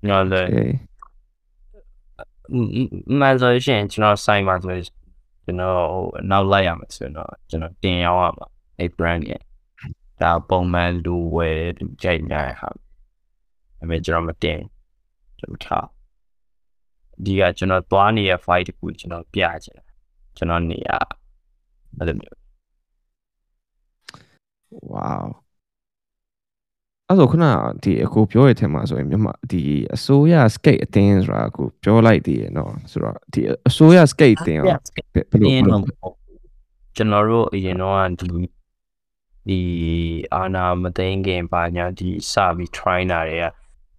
[0.09, 0.75] နော်လေအေး
[3.21, 4.77] မန်ဆိုရှင်ကျွန်တော်ဆိုင်မှာဆို
[5.45, 8.47] ကျွန်တော်ဟိုနောက်လိုက်ရမှာဆိုတော့ကျွန်တော်တင်ရောက်ရမှာ
[8.79, 9.43] အဲ့ brand ရဲ့
[10.23, 12.69] ဒါပုံမှန်လူဝယ်တဲ့သူကြိုက်နေတဲ့ဟာ
[13.83, 14.61] အမေကျွန်တော်မတင်
[15.39, 15.87] ကျွန်တော်ထား
[17.25, 19.85] ဒီကကျွန်တော်သွားနေတဲ့ fight တခုကျွန်တော်ပြချင်တာ
[20.37, 20.91] ကျွန်တော်နေရ
[21.98, 22.37] အဲ့လိုမျိုး
[24.92, 25.26] wow
[27.09, 27.44] အဲ့တော့ခုန
[27.83, 29.62] ဒီအကိုပြောရတဲ့ထဲမှာဆိုရင်မြန်မာဒီ
[29.94, 34.66] အစိုးရ skate အတင်းဆိုတာကိုပြောလိုက်သေးရနော်ဆိုတော့ဒီအစိုးရ skate အတင်းရော
[35.31, 36.14] ဘယ်လိုအင်းဘယ်လိုတော့
[36.96, 38.26] ကျွန်တော်တို့အရင်တော့ဒီ
[39.48, 39.61] ဒီ
[40.35, 43.46] အာနာမသိငခင်ပါညာဒီစပြီး try နာတွေက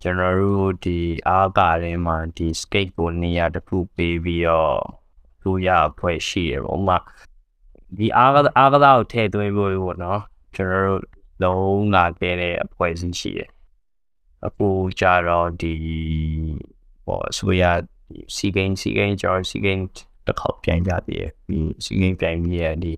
[0.02, 0.98] ကျွန်တော်တို့ဒီ
[1.30, 4.78] အားကားထဲမှာဒီ skate ကိုနေရာတစ်ခုပေးပြီးတော့
[5.42, 6.98] လူရဖွဲ့ရှိရပေါ့ဥပမာ
[7.98, 10.22] ဒီအားကအားကစားကိုထည့်သွင်းဖို့ပေါ့နော်
[10.56, 11.02] ကျွန်တော်တို့
[11.44, 13.50] လုံးလာခဲ့တဲ့အဖွဲ့အစည်းရှိတယ်
[14.46, 14.68] အခု
[15.00, 15.74] ကြတော့ဒီ
[17.06, 19.84] ပေါ့ဆိုရဒီစီဂိမ်းစီဂိမ်းကျော်စီဂိမ်း
[20.26, 22.94] တစ်ခေါက်ပြန်ကြသေးတယ်ပြီးစီဂိမ်းပြန်ပြီးရဒီ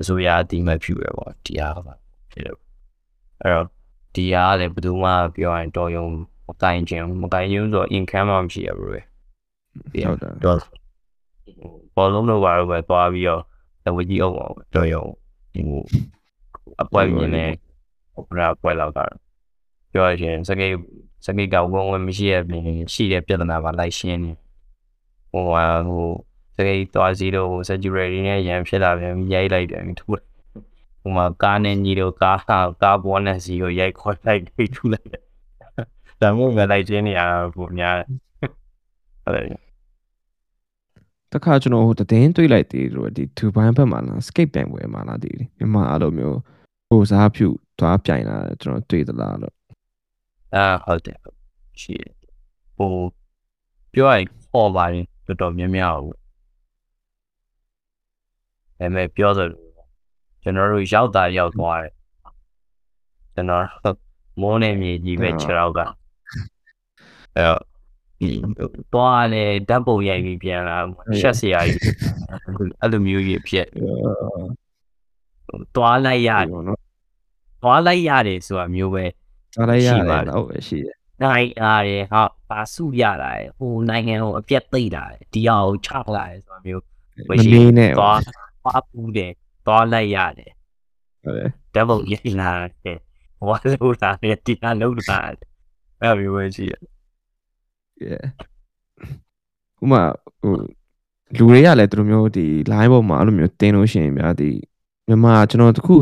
[0.00, 1.94] အစိုးရအတိမတ်ဖြစ်ရပေါ့ဒီအားကပါ
[2.32, 2.56] ဖြစ်တယ်
[3.42, 3.66] အဲ့တော့
[4.14, 6.04] ဒီအားလည်းဘယ်သူမှပြောရင်တော်ရုံ
[6.46, 9.00] မကိုင်ခြင်းမကိုင်ခြင်းဆို income မှမရှိရဘူးလေ
[10.08, 10.58] ဟုတ်တယ်တော့
[11.94, 13.42] ဘောလုံးတော့ပါတော့ပဲသွားပြီးတော့
[13.84, 15.04] တဝကြီးအောင်အောင်တော်ရုံ
[15.54, 15.82] ဟို
[16.82, 17.44] အပွဲမြင်နေ
[18.14, 19.04] ဟိုပြပွဲလောက်တာ
[19.92, 20.74] ပြောရရင်စကိတ်
[21.26, 24.32] စကိတ်ကဝင်ဝင်မရှိရပြင်ရှိတဲ့ပြဿနာပါလိုက်ရှင်းနေ
[25.32, 26.08] ဟိုဟာဟို
[26.56, 30.04] စကိတ်သွားစီတော့ security နဲ့ရန်ဖြစ်လာပြန်ရိုက်လိုက်တယ်ထူ
[31.02, 32.40] ဟိုမှာကားနဲ့ညီတော့ကား
[32.82, 35.22] ကားဘောနဲ့စီကိုရိုက်ခေါ်လိုက်ပြီးထူလိုက်တယ်
[36.20, 37.20] ဒါမှမဟုတ်လိုက်ချင်းနေရ
[37.56, 37.94] ပုံများ
[39.24, 39.69] အဲ့ဒါတ
[41.44, 46.38] ခါကျွန်တော်ဟိုတည်င်းတွေးလိုက်သေးတယ်ဒီဒူဘိုင်းဘက်မှာလား skate ပြိုင်ပွဲမှာလားဒီမြန်မာအဲ့လိုမျိုး
[46.88, 47.46] ဟိုစားဖြူ
[47.78, 49.54] သွားပြိုင်လာကျွန်တော်တွေ့သလားလို့
[50.54, 51.18] အာဟုတ်တယ်
[51.80, 52.12] ရှိတယ်
[52.76, 52.92] ဟို
[53.92, 56.16] ပြောရရင်ခေါ်ပါရင်တော်တော်များများဘူးဒါ
[58.78, 59.46] ပေမဲ့ပြောဆို
[60.42, 61.92] ကျွန်တော်တို့ရောက်တာရောက်သွားတယ်
[63.34, 63.64] ကျွန်တော်
[64.40, 67.60] မိုးနေမြေကြီးပဲခြေတော့ကအဲတော့
[68.92, 70.78] သွားလေဓာတ်ပုံရိုက်ပြီးပြန်လာ
[71.20, 71.80] ရှက်စရာကြီး
[72.80, 73.66] အဲ့လိုမျိုးကြီးဖြစ်
[75.76, 76.78] သွားလိုက်ရဟုတ်နော်
[77.62, 79.04] သွားလိုက်ရတယ်ဆိုတာမျိုးပဲ
[79.54, 86.84] စားလိုက်ရရှိတပါယ်တယ်ဟုတ်ပဲရှိတယ်နိုင်ရတယ်ဟာပါစုရလာတယ်ဟိုနိုင်ငံကိုအပြက်သိတာတယ်ဒီအောင်ချလာတယ်ဆိုတာမျိုး
[87.28, 88.18] မနေနဲ့သွား
[88.62, 89.32] သွားပူးတယ်
[89.66, 90.52] သွားလိုက်ရတယ်
[91.24, 92.50] ဟုတ်တယ် double ရလာ
[92.84, 92.98] တယ်
[93.38, 94.78] ဟောလို့လာတယ်ဒီကလုံး
[95.10, 95.48] လာတယ်
[96.02, 96.82] အဲ့လိုမျိုးပဲရှိရ yeah
[99.82, 100.02] ဥမာ
[100.40, 100.54] ဟို
[101.36, 104.50] လူတွေကလည်းသူတို့မျိုးဒီ line ပေါ်မှာအဲ့လိုမျိုးတင်လို့ရှိရင်ဗျာဒီ
[105.08, 105.94] မြန်မာကျွန်တော်တခု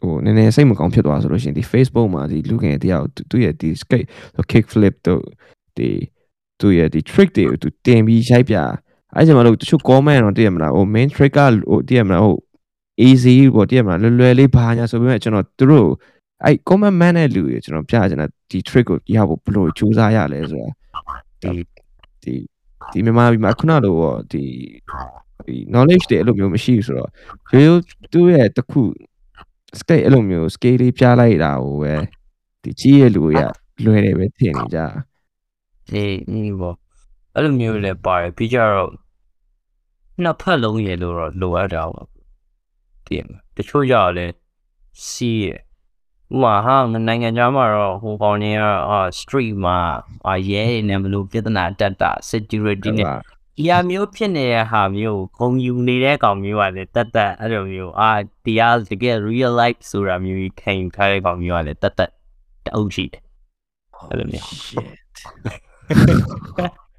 [0.00, 4.06] ဟိုနည်းနည်းစိတ်မကောင်းဖြစ်သွားဆိုလို့ရှိရင်ဒီ Facebook မှာဒီလူငယ်တယောက်သူ့ရဲ့ဒီ skate
[4.50, 5.22] kick flip တို့
[5.76, 5.88] ဒီ
[6.60, 8.56] သူ့ရဲ့ဒီ trick တွေကိုသူတင်ပြီးရိုက်ပြ
[9.14, 12.36] အဲ့ချိန်မှာလို့တချို့ comment တော့တည်ရမလားဟို main trick ကဟိုတည်ရမလားဟို
[13.06, 15.88] easy ပေါ့တည်ရမလားလွယ်လွယ်လေးဘာညာဆိုပေမဲ့ကျွန်တော်သူတို့
[16.44, 20.64] အဲ့ comment man တဲ့လူတွေကျွန်တော်ပြချင်တာဒီ trick ကိုရဖို့ဘယ်လိုကြိုးစားရလဲဆို
[21.42, 21.62] တာဒီ
[22.22, 22.34] ဒီ
[22.92, 24.44] ဒီမြန်မာပြည်မှာခုနလိုပေါ့ဒီ
[25.46, 27.10] ဒီ knowledge တွေအဲ့လိုမျိုးမရှိဘူးဆိုတော့
[27.52, 27.80] ရိုးရိုး
[28.12, 28.82] သူ့ရဲ့တခု
[29.78, 31.94] skate အဲ့လိုမျိုး skate လေးပြလိုက်တာကိုပဲ
[32.62, 33.44] ဒီကြီးရဲ့လူတွေက
[33.84, 34.78] လွယ်တယ်ပဲထင်နေကြ
[35.92, 36.76] အေးအေးပေါ့
[37.34, 38.90] အဲ့လိုမျိုးလည်းပါတယ်ပြီးကြတော့
[40.22, 42.06] နှစ်ဖက်လုံးရေလို့တော့လိုအပ်တာပေါ့
[43.06, 44.26] တည်မှာတချို့ကြတော့လဲ
[45.08, 45.46] စီးရ
[46.34, 46.76] ဥမာဟာ
[47.08, 49.78] နိုင်ငံခြားမှာတော့ဟိုကောင်ကြီးကအာ street မှာ
[50.28, 53.06] အာရဲနေနဲ့ဘလို့ပြဿနာတက်တာ security နဲ့
[53.56, 58.10] ဒီအမျိုးဖြစ်နေတဲ့ဟာမျိုးကိုဂုံယူနေတဲ့ကောင်မျိုးကလည်းတက်တက်အဲ့လိုမျိုးအာ
[58.44, 62.10] တရားတကယ် real life ဆိုတာမျိုးကြီးခင်ထားတဲ့ကောင်မျိုးကလည်းတက်တက်
[62.64, 63.22] တအုပ်ရှိတယ်
[64.08, 64.86] အဲ့လိုမျိုး shit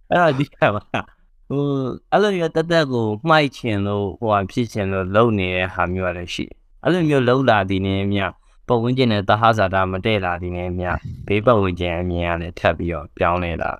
[0.09, 1.01] အဲ့တော့ဒီကမှာ
[1.49, 1.63] ဟို
[2.11, 6.45] အဲ့လိုမျိုးတက်တက်ကိုမှိုက်ချင်လို့ဟိုဟာဖြစ်ချင်လို့လုံနေတဲ့ဟာမျိုးလည်းရှိ
[6.83, 8.21] အဲ့လိုမျိုးလုံလာဒီနေမြ
[8.68, 10.86] ပတ်ဝန်းကျင်နဲ့တဟဇာတာမတည့်လာဒီနေမြ
[11.28, 13.72] ဘေးပတ်ဝန်းကျင်အမြင်ကလည်းထပ်ပြီးတော့ပြောင်းလဲလာ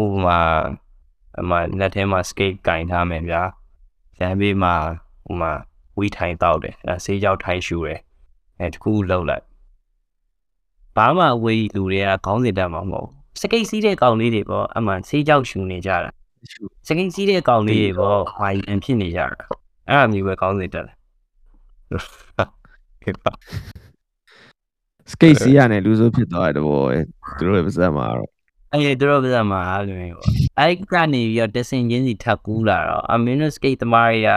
[0.00, 0.38] ဥပမာ
[1.40, 1.50] အမ
[1.80, 3.42] လက်ထဲမှာ skate ကင်ထားမယ်ဗျာ
[4.20, 4.74] လမ်းဘေးမှာ
[5.26, 5.52] ဟိုမှာ
[5.98, 8.00] ဝီထိုင်တောက်တယ်အဲဆေးကြောက်ထိုင်ရှူတယ်
[8.60, 9.44] အဲတခုလှုပ်လိုက်
[10.96, 13.08] ဘာမှဝေးလူတွေကခေါင်းစဉ်တက်မှာမဟုတ်
[13.40, 16.10] စကိတ်စီးတဲ့ကောင်လေးတွေပေါ့အမှန်ဆေးကြောက်ရှူနေကြတာ
[16.86, 19.26] စကိတ်စီးတဲ့ကောင်လေးတွေပေါ့ဝိုင်အန်ဖြစ်နေကြတာ
[19.88, 20.96] အဲ့အမျိုးပဲခေါင်းစဉ်တက်တယ်
[23.04, 23.32] ကဲပါ
[25.12, 26.82] skate စီးရနဲ့လူဆိုးဖြစ်သွားတယ်ဘော
[27.38, 28.30] သူတို့ရဲ့ပါစက်မှာတော့
[28.72, 30.28] အဲ့ဒီတို့ပြဿနာအားလုံးပေါ့
[30.60, 34.30] အဲ့ကနေပြီးတော့တဆင်ချင်းစီထပ်ကူးလာတော့အမင်းတို့စကိတ်သမားတွေက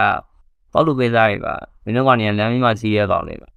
[0.71, 3.49] ပေါ့လို့ပေးစားရပါမင်းတို့ကနေလမ်းမမှာစီးရကောင်လေးပါ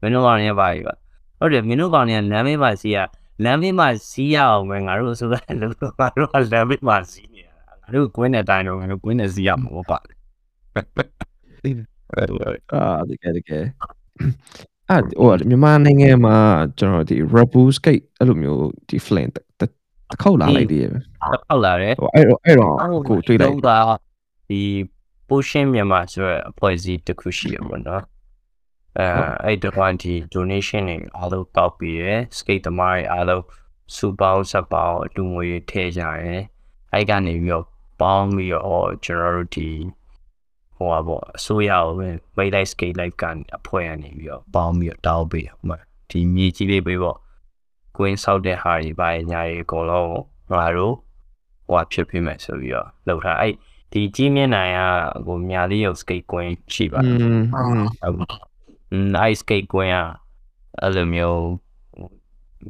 [0.00, 0.94] မင်းတို့ကနေပါပြီပါ
[1.38, 2.98] ဟုတ်တယ်မင်းတို့ကနေလမ်းမမှာစီးရ
[3.44, 7.52] လမ်းမမှာစီးရအောင်ပဲငါတို့ဆိုတာလို့ငါတို့ကလမ်းမမှာစီးနေတာ
[7.82, 9.98] ငါတို့ကွင်းတဲ့တိုင်းတော့ငါတို့ကွင်းတဲ့စီးရမှာပေါ့ပါ
[12.72, 13.64] အာတကယ်တကယ်
[14.90, 16.36] အဲ့ဟိုမြန်မာနိုင်ငံမှာ
[16.78, 19.70] ကျွန်တော်ဒီ rapu skate အဲ့လိုမျိုးဒီ flint တစ်
[20.22, 22.74] ခေါက်လာလိုက်သေးရဲ့ဟုတ်လာတယ်ဟိုအဲ့တော့အဲ့တော့
[23.08, 23.78] ကိုတွေ့လိုက်တာ
[24.50, 24.62] ဒီ
[25.28, 28.02] pushing မြန်မာဆိုရအဖွဲ့အစည်းတစ်ခုရှိရပါတော့
[28.98, 29.06] အဲ
[29.44, 33.44] အဲ့တော့ဒီ donation တွေအားလုံးတောက်ပြီးရယ် skate သမားတွေအားလုံး
[33.96, 36.42] စူပေါင်းဆက်ပေါင်းအတူငွေထည့်ကြရယ်
[36.92, 37.66] အဲ့ကနေပြီးတော့
[38.00, 39.68] ပေါင်းပြီးတော့ကျွန်တော်တို့ဒီ
[40.77, 45.77] ဟိုပါပေါ့အစိုးရကိုပဲ May Life Skate Life ကနေအဖွဲ့ကနေပြီးတော့ပေါင်းပြီးတော့တောင်းပေးဟိုမှာ
[46.09, 47.17] ဒီမြေကြီးလေးပေးပေါ့
[47.97, 50.09] ကွင်းဆောက်တဲ့ဟာတွေပါညာတွေအကုန်လုံး
[50.51, 50.95] ငါတို့
[51.69, 53.53] ဟိုဖြစ်ပြမယ်ဆိုပြီးတော့လောက်ထားအဲ့
[53.91, 54.79] ဒီကြီးမြင့်နိုင်က
[55.25, 58.15] ဟိုမြာလေးရုပ် skate ကွင်းရှိပါ อื တယ် ม ဟုတ်
[58.91, 60.07] อืม ice skate ကွင်းอ่ะ
[60.81, 61.41] အဲ့လိုမျိုး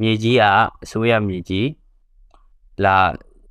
[0.02, 0.44] မြေကြီးက
[0.84, 1.68] အစိုးရမြေကြီး
[2.86, 2.98] လာ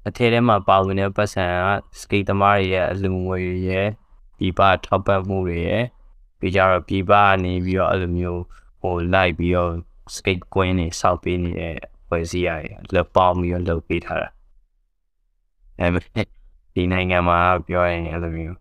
[0.09, 1.69] အထဲထဲမှာပါဝင်တဲ့ပတ်စံက
[2.01, 3.83] skate သမားတွေရဲ့အလူငွေတွေ
[4.44, 5.84] ပြည်ပထောက်ပံ့မှုတွေရယ်
[6.40, 8.42] ပြီးကြတော့ပြည်ပကနေပြီးတော့အဲ့လိုမျိုး
[8.82, 9.72] ဟိုလိုက်ပြီးတော့
[10.16, 11.78] skate queen တွေစောက်ပေးနေတဲ့
[12.08, 12.64] ဖွဲ့စည်းရယ်
[12.94, 14.30] လက်ပေါင်းပြီးတော့လုပ်ပေးထားတာ
[15.80, 16.06] အဲ့မဲ့
[16.76, 18.58] ဒီနိုင်ငံမှာပြောရင်အဲ့လိုမျိုး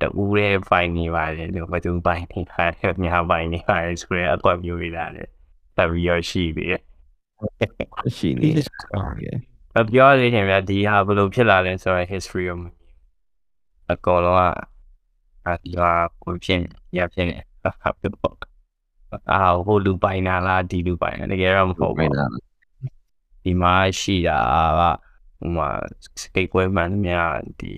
[0.00, 5.28] တူရဲဖိုင်နေပါတယ်လို့ဘယ်သူပိုင်နေပါတယ်ညာပိုင်နေပါတယ်ဆိုရဲအကွက်မျိုးတွေလာတယ်
[5.76, 6.64] တပ်ပြီးရရှိပြီ
[8.16, 8.66] ရှိနေတယ်
[9.78, 12.58] အပြောရနေတယ်ဗျာဒီဟာဘယ်လိုဖြစ်လာလဲဆိုတော့ history ကို
[13.92, 14.73] အကောင်လုံးက
[15.46, 15.90] အဒီဟာ
[16.22, 16.60] ကိုဖြစ်
[16.98, 18.36] ရဖြစ်နေဟုတ်ပေါ့
[19.32, 22.30] အာဟိုလူပိုင်နာလားဒီလူပိုင်နာတကယ်တော့မဟုတ်မဘူးင်းလား
[23.44, 24.38] ဒီမှာရှိတာ
[24.80, 24.82] က
[25.38, 25.68] ဟိုမှာ
[26.20, 27.20] skate ပွဲမှန်သမျှ
[27.60, 27.74] ဒီ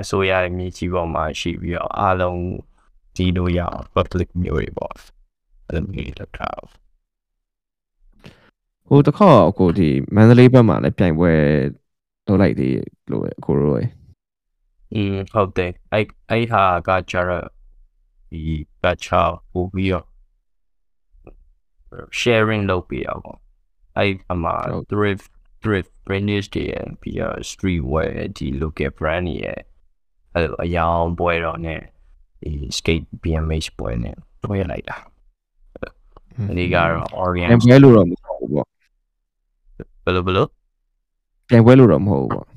[0.00, 2.42] အစိုးရရဲ့မြေကြီးပေါ်မှာရှိပြီးတော့အားလုံး
[3.16, 4.94] ဒီလိုရအောင် public မျိုးတွေပေါ့
[5.68, 6.60] အဲ့လိုမျိုးလောက်ထား
[8.88, 11.32] ဟိုတစ်ခေါက်ကိုဒီမန္တလေးဘက်မှာလည်းပြိုင်ပွဲ
[12.26, 12.76] လုပ်လိုက်သေး
[13.10, 13.90] လို့ပဲကိုရိုးရယ်
[14.93, 17.45] อืมဟုတ်တယ်အဲ့အဲ့ဟာကကြတော့
[18.31, 18.41] ဒီ
[18.83, 20.05] ကချောပို့ပြီးတော့
[22.19, 23.39] sharing လုပ်ပြီးတော့ပေါ့
[23.97, 24.55] အဲ့အမှာ
[24.91, 25.27] thrift
[25.61, 29.59] thrift brands တွေရဲ့ပြီးတော့ street wear ဒီ local brand တွေရဲ့
[30.33, 31.75] အဲ့လိုအယောင်ပွဲတော့ ਨੇ
[32.41, 34.97] ဒီ skate BMH ပွဲနဲ့တွဲလိုက်တာ
[36.57, 38.67] ဒီကတော့ organ ပြိုင်ပွဲလို့တော့မဟုတ်ဘူးပေါ့
[40.05, 40.47] ဘယ်လိုဘယ်လို
[41.49, 42.47] ပြိုင်ပွဲလို့တော့မဟုတ်ဘူးပေါ့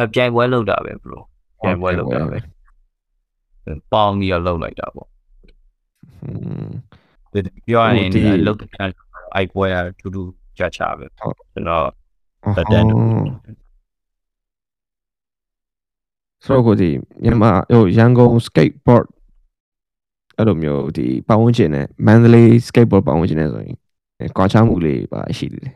[0.00, 1.18] အပြိုင်ပွဲလုပ်တာပဲ bro
[1.62, 2.38] ပြိုင်ပွဲလုပ်တာပဲ
[3.92, 5.08] ပေါင်းပြီးတော့လုပ်လိုက်တာပေါ့
[6.22, 6.30] อื
[6.64, 6.68] ม
[7.66, 8.68] ပြောရရင်ဟိုဒီဒီလုတ်တဲ့
[9.34, 10.22] အိုက်ပွဲအတူတူ
[10.58, 11.86] ကြချပဲဟုတ်ကျွန်တော်
[12.44, 12.82] အော်တက်တဲ့
[16.44, 16.90] ဆိုတော့ကိုဒီ
[17.22, 19.06] မြန်မာဟိုရန်ကုန် skateboard
[20.36, 23.76] အဲ့လိုမျိုးဒီပတ်ဝန်းကျင်နဲ့မန္တလေး skateboard ပတ်ဝန်းကျင်နဲ့ဆိုရင်
[24.36, 25.70] ကွာခြားမှုလေးပါရှိတယ်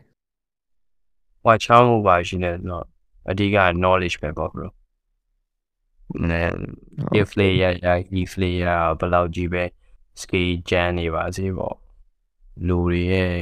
[1.43, 2.85] ဟွာချောင်းမှုပါရှိနေတော့
[3.29, 4.67] အဓိက knowledge ပဲပေါ့ bro
[6.29, 6.41] နဲ
[7.19, 7.87] if layer ရ
[8.21, 9.63] if layer ဘယ်လောက်ကြီးပဲ
[10.21, 11.75] scale ကျန်းနေပါစေပေါ့
[12.67, 13.33] လူတွေရဲ့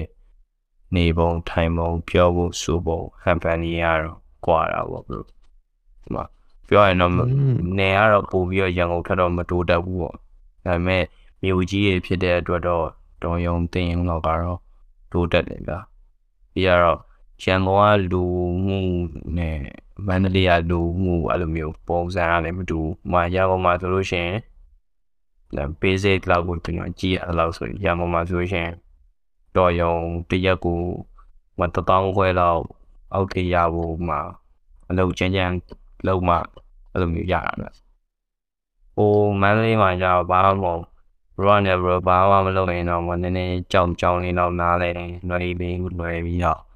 [0.95, 6.23] နေပုံထိုင်ပုံပြောဖို့ဆိုပုံ company ရတော့ကွာတာပေါ့ bro ဒီမှာ
[6.67, 7.13] ပြောရရင်တော့
[7.79, 10.15] နေရတော့ပို့ပြီးတော့ရန်ကုန်ထက်တော့မတိုးတက်ဘူးပေါ့
[10.65, 11.03] ဒါပေမဲ့
[11.43, 12.85] မြို့ကြီးတွေဖြစ်တဲ့အတွက်တော့
[13.23, 14.59] တော်ယုံတင်ရုံတော့ကတော့
[15.11, 15.79] တိုးတက်တယ်ဗျာ
[16.53, 16.99] ပြီးတော့
[17.43, 18.23] ရန်ကုန်ကလူ
[18.65, 18.79] မှု
[19.37, 19.59] နဲ့
[20.07, 24.37] မန္တလေးကလူမှုအဲ့လိုမျိုးပုံစံကလည်းမတူဘူး။မာရန်ကုန်မှာဆိုလို့ရှိရင်
[25.55, 28.73] ဒါ basic လောက်ကိုကျွန်တော်ကြည့်ရအောင်ဆိုရန်ကုန်မှာဆိုလို့ရှိရင်
[29.55, 29.93] တော်ယုံ
[30.29, 30.79] တရက်ကို
[31.59, 32.61] မတတောင်းခွဲလောက်
[33.13, 34.19] အောက်ထေရဖို့မှာ
[34.89, 35.53] အလုပ်ချမ်းချမ်း
[36.07, 36.35] လုံးမှ
[36.91, 37.69] အဲ့လိုမျိုးရတာပဲ။
[38.95, 40.83] ဟိုမန္တလေးမှာကျတော့ဘာမှမဟုတ်
[41.43, 46.66] run နဲ့ bro ဘာမှမလုပ်ရင်တော့မနည်းနည်းကြောင်ကြောင်လေးတော့နားလဲတယ်လွယ်ပြီးလွယ်ပြီးတော့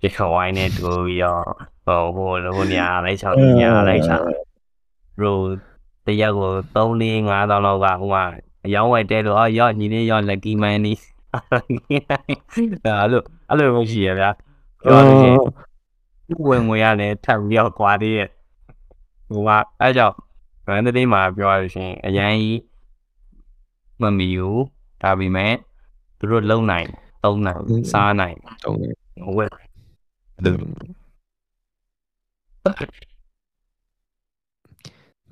[0.00, 1.42] ဒီခဝိုင်းနဲ့တူပြီးတော့
[1.86, 4.26] ဟိုဟိုဟိုညာလိုက်ချောင်းညာလိုက်ချောင်း
[5.18, 5.32] bro
[6.06, 8.16] တရက်ကို3 4 5တောင်းလောက်ကဟိုက
[8.64, 11.00] အယောင်းဝယ်တဲလို့အော်ရော့ညီလေးရော့ lucky man နီး
[12.84, 14.30] အဲ့လိုအဲ့လိုမျိုးရှိရဗျာ
[14.82, 15.38] ပြောလို့ရှိရင်
[16.48, 18.28] ဝင်ငွေရတယ်ထပ်ပြီးတော့ကွာသေးရဲ့
[19.30, 20.16] ဟိုကအဲ့ကြောင့်
[20.66, 22.60] ဗန်ဒလေးမှာပြောရလို့ရှိရင်အရန်ကြီး
[24.00, 24.64] မမီဘူး
[25.02, 25.52] ဒါပေမဲ့
[26.18, 26.88] သူတို့လုံနိုင်
[27.24, 27.60] သုံးနိုင်
[27.92, 28.94] စားနိုင်တုံးတယ်
[29.36, 29.50] ဝက်
[30.38, 30.68] အဲ့လို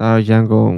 [0.00, 0.72] အာရန်ကုန်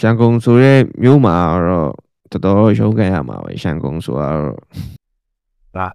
[0.00, 1.90] ရန်ကုန်ဆိုရဲမြို့မှာတော့
[2.30, 5.92] တော်တော်ရုန်းကန်ရမှာပဲရန်ကုန်ဆိုတော့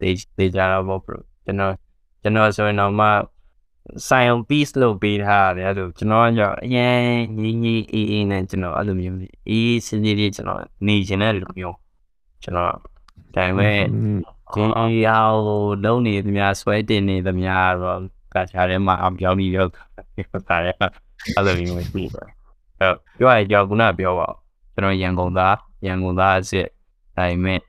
[0.00, 1.74] တေးတေးကြတော့ပေါ့ bro ကျွန်တော်
[2.22, 3.08] ကျွန်တော်ဆိုရင်တော့မှ
[4.08, 6.96] science piece လို့ပေးထားတယ်အဲ့လိုကျွန်တော်ကကြောင့်အရင်
[7.40, 9.18] ညီညီအေးအေးနဲ့ကျွန်တော်အဲ့လိုမျိုး
[9.48, 11.76] အေးစင်းလေးကျွန်တော်နေချင်တဲ့လူမျိုး
[12.42, 12.76] ကျွန်တော်ဒါ
[13.34, 13.76] ပေမဲ့
[14.54, 15.38] ကျွန်တော်ရအောင်
[15.84, 18.00] လုံးနေသမျှဆွဲတင်နေသမျှတော့
[18.34, 19.70] ကချာထဲမှာအပြောင်းပြီးတော့
[20.48, 22.22] တာရဲအဲ့လိုမျိုးရှိပါ
[22.80, 24.28] အဲ့ပြောရကြောခုနပြောပါ
[24.74, 26.68] ကျွန်တော်ရန်ကုန်သားရန်ကုန်သားအစ်စ်
[27.16, 27.60] ဒါပေမဲ့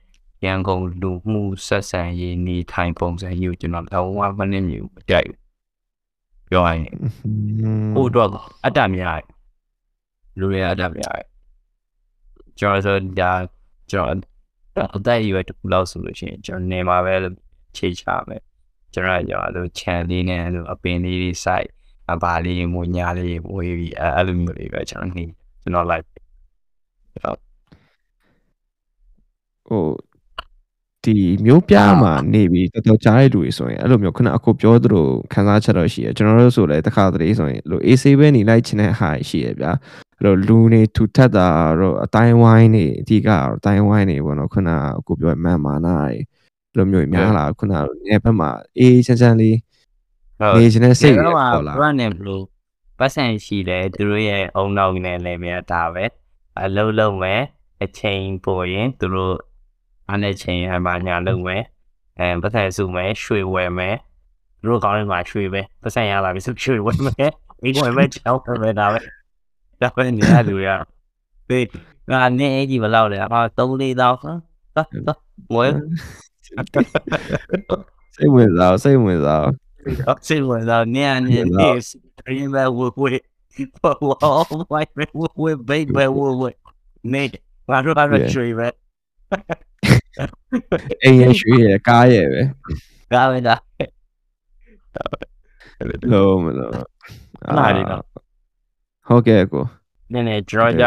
[0.44, 5.38] ရန်ကုန်လူမှုဆက်ဆံရေးနေထိုင်ပုံစံကြီးကိုကျွန်တော်တော့ဝမနေမြူမကြိုက်ဘူး
[6.50, 6.96] ပြောရရင်
[7.94, 8.28] ဟိုတော့
[8.64, 9.22] အတ္တများ
[10.38, 11.16] လူတွေအတ္တများ
[12.58, 13.32] ကျွန်တော်ဆိုဒါ
[13.90, 14.33] ကျွန်တော်
[14.96, 17.34] အသက်အရွယ်တစ်ခုလောက်ဆိုလို့ရှိရင်ကျွန်တော်နေမှာပဲလို့
[17.76, 18.42] ခြေချမယ်
[18.92, 21.68] ကျွန်တော်ရောအဲ့လိုခြံလေးနဲ့အဲ့လိုအပင်လေးတွေစိုက်
[22.12, 25.24] အပါလေးမွညာလေးဝေးပြီးအဲ့လိုမျိုးလေးပဲကျွန်တော်နေ
[25.62, 26.06] ကျွန်တော် like
[29.68, 29.84] ဟို
[31.04, 39.72] ဒီမျိုးပြမှာနေပြီးတော်တော်ကြားရတဲ့လူတွေဆိုရင်အဲ့လိုမျိုးခုနအခုပြောသလိုခန်းစားချက်တော့ရှိရကျွန်တော်တို့ဆိုလည်းတစ်ခါတည်းဆိုရင်လို့ AC ပဲနေလိုက်ချင်တဲ့ဟာရှိရဗျာ
[40.18, 41.48] အဲ့လိုလူနေထူထပ်တာ
[41.80, 45.96] တော့အတိုင်းဝိုင်းနေအဓိကတော့အတိုင်းဝိုင်းနေပေါ့နော်ခုနအခုပြောမန်မာနာ
[46.74, 47.72] တွေလိုမျိုးများလာခုန
[48.06, 49.56] နေဘက်မှာအေးချမ်းချမ်းလေး
[50.56, 52.44] နေချင်တဲ့စိတ်တွေပေါ်လာ run နဲ့ဘလို့
[52.98, 56.04] ပတ်စံရှိတယ်သူတို့ရဲ့အုံနောက်နဲ့လည်းမြတ်ဒါပဲ
[56.62, 57.42] အလုံးလုံးမယ်
[57.84, 59.34] အချိန်ပေါ်ရင်သူတို့
[60.08, 61.62] အားနဲ့ချိန်အမှညာလုံးမယ်
[62.18, 63.96] အဲပတ်စံစုမယ်ရွှေဝယ်မယ်
[64.60, 67.30] သူတို့ကောင်းနေမှာရွှေပဲပတ်စံရလာပြီဆိုရွှေဝယ်မယ်
[67.62, 69.00] အိမ်ဝယ်မယ်ချောင်းဝယ်ဒါပဲ
[69.80, 70.68] ဒါပဲနေရလူရ
[71.48, 71.66] ဘေး
[72.10, 74.32] ငါနေကြီးဘယ်လောက်လဲအာ3 4တောင်းဟာ
[74.74, 75.14] ဟာ
[75.54, 75.72] ဝယ်
[78.14, 79.48] စိတ်ဝင်စားစိတ်ဝင်စား
[80.26, 81.68] စိတ်ဝင်စားနေနေနေ
[82.38, 83.02] ရင်ပဲဝဝ
[83.82, 86.42] ဘောဝိုင်းပဲဝဝဘိတ်ပဲဝဝ
[87.12, 87.24] နေ
[87.68, 88.68] ဘာလို့ဘာလို့ချွေပဲ
[91.02, 92.42] အိမ်ရရွှေရကားရပဲ
[93.12, 93.60] ကားပဲလား
[96.12, 96.72] လုံးမလို့
[97.56, 98.02] လာနေတော့
[99.06, 99.64] ဟုတ်ကဲ့ကို
[100.12, 100.84] နည်းနည်း draw ကြ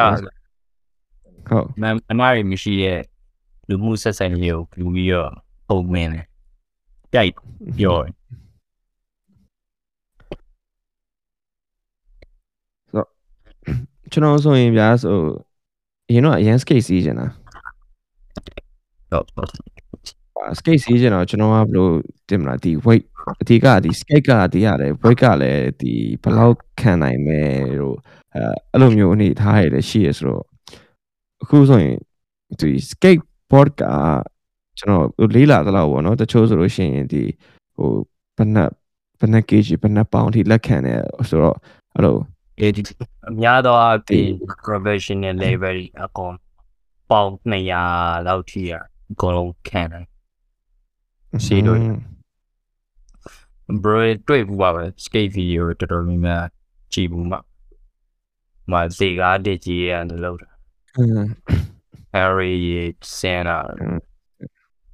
[1.50, 3.02] ဟုတ်မမ်အမားရမရှိရဲ့
[3.68, 5.32] လူမှုဆက်ဆံရေးကိုလူပြီးတော့
[5.68, 6.26] ပုံမင်းတယ်
[7.14, 7.34] ကြိုက်
[7.78, 8.14] ပြောတယ်
[14.12, 15.18] ကျွန်တော်ဆိုရင်ဗျာဆို
[16.08, 17.28] အရင်တော့အရင် skate စီးကျင်တာ
[19.12, 19.44] တော့ဟာ
[20.60, 21.90] skate စီးကျင်တော့ကျွန်တော်ကဘယ်လို
[22.30, 23.06] တင်မလားဒီ weight
[23.42, 27.98] အဓိကဒီ skate ကဒီရတယ် weight ကလည်းဒီဘယ်လောက်ခံနိုင်မယ်တို့
[28.36, 30.44] အဲအဲ့လိုမျိုးအနေထားရလည်းရှိရဆိုတော့
[31.42, 31.96] အခုဆိုရင်
[32.60, 33.84] ဒီ skateboard က
[34.80, 37.24] ကျွန်တော်လေးလာသလောက်ပေါ့နော်တချို့ဆိုလို့ရှိရင်ဒီ
[37.76, 37.92] ဟို
[38.38, 38.64] ဘယ်နှ
[39.20, 41.58] ဘယ်နှ kg ဘယ်နှပေါင်ထိလက်ခံတယ်ဆိုတော့
[41.96, 42.18] အဲ့လို
[42.60, 42.82] အဲဒီ
[43.30, 44.28] အများတော့အပြင်
[44.66, 46.36] professional level အကောင်
[47.12, 48.72] ပေါင်200လောက်ထိရ
[49.12, 50.06] အကုန်လုံးခံတယ်
[51.46, 51.80] ရှိလို့
[53.84, 53.98] bro
[54.28, 56.44] တွေ့ဘူးပါပဲ skate video တော်တော်များများ
[56.94, 57.40] ကြည့်ဘူးမှာ
[58.72, 60.50] မစေကားတစ်ကြီးရတယ်လို့တာ
[60.98, 61.20] อืม
[62.14, 62.54] carry
[63.18, 63.58] စင်တာ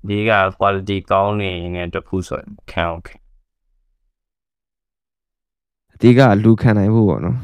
[0.07, 3.01] ဒီက quality ကောင်းနေရင်တခုဆိုရင်ခံအောင်
[5.93, 7.37] အဓိကလူခံနိုင်ဖို့ပေါ့နော်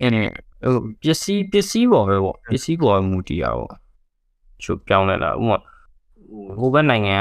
[0.00, 3.74] အင်းဟိုပစ္စည်းပစ္စည်းပေါ်ပဲပေါ့ပစ္စည်းပေါ်မူတည်ရပေါ့
[4.62, 5.58] ချုပ်ပြောင်းလဲလာဥမာ
[6.58, 7.18] ဟိုဘက်နိုင်ငံ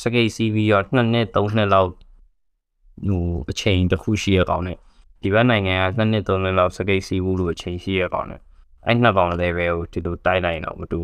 [0.00, 4.78] ကစကိတ်စီးပြီးတော့2နှစ်3နှစ်လောက်ဟိုအချိန်တစ်ခုရှိရကောင်နဲ့
[5.22, 8.40] ဒီဘက်နိုင်ငံက2နှစ်3နှစ်လောက်စကိတ်စီးဘူးလို့အချိန်ရှိရကောင်နဲ့
[8.86, 11.00] အဲ့နှစ်ကောင်လည်းပဲဟိုဒီလိုတိုက်လိုက်တော့မတူ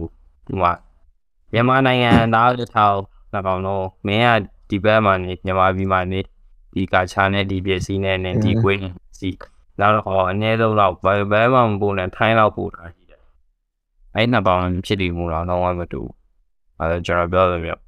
[0.47, 0.73] ဟိုမှာ
[1.53, 2.97] မြန်မာနိုင်ငံသားတစ်ထောင်
[3.33, 6.21] နှစ်ကောင်တော့မင်းကဒီဘက်မှာနေမြန်မာပြည်မှာနေ
[6.75, 9.31] ဒီကာချာနဲ့ဒီပစ္စည်းနဲ့နဲ့ဒီကွေးနဲ့စီ
[9.81, 13.23] နောက်တော့ဟောအနည်းဆုံးတော့ဘယ်ဘဲမှမပို့နဲ့ထိုင်းလောက်ပို့တာရှိတယ်
[14.15, 16.03] အဲ့နှစ်ပေါင်းဖြစ်တည်မှုတော့တော့မတူ
[16.81, 17.81] အဲကျွန်တော်ပြောလို့မျိုး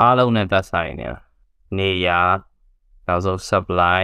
[0.00, 1.08] အားလုံးနဲ့သက်ဆိုင်နေ
[1.78, 2.20] နေရာ
[3.06, 4.02] နောက်ဆုံး supply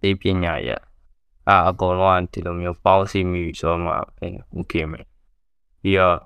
[0.00, 0.70] ဒီပညာရ
[1.48, 5.06] အာအကုန်လုံးဒီလိုမျိုးပေါင်းစည်းမိဆိုမှအဲ okay မယ်
[5.82, 6.18] ပြီးတော့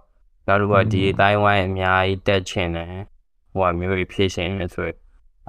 [0.47, 2.89] နောက်တစ်ခုကဒီတိုင်းဝိုင်းအများကြီးတက်ချင်တယ်
[3.55, 4.89] ဟိုကမျိုးဖြည့်ရှင်နေဆို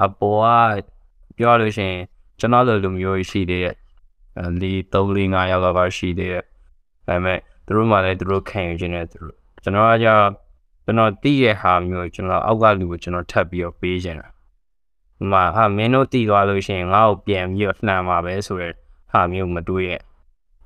[0.03, 2.01] အပေါ်ကပြောလို့ရှိရင်
[2.39, 3.75] ကျွန်တော်လိုလိုမျိုးရှိသေးတယ်
[4.61, 6.43] လီ3 4 5ယောက်ကပါရှိသေးတယ်
[7.07, 10.27] ဒါပေမဲ့သူတို့မှလည်းသူတို့ခံယူခြင်းနဲ့သူတို့ကျွန်တော်ကကြောင့်
[10.91, 18.73] ကျွန်တော်တည်ရဟာမျိုးကျွန်တော်အောက်ကလူကိုကျွန်တော်ထပ်ပြီးတော့ပေးခြင်းတာဒီမှာဟာမင်းတို့တည်သွားလို့ရှိရင်ငါ့ကိုပြန်ပြီးတော့နှံပါပဲဆိုရယ်
[19.11, 20.01] ဟာမျိုးမတွေးရဲ့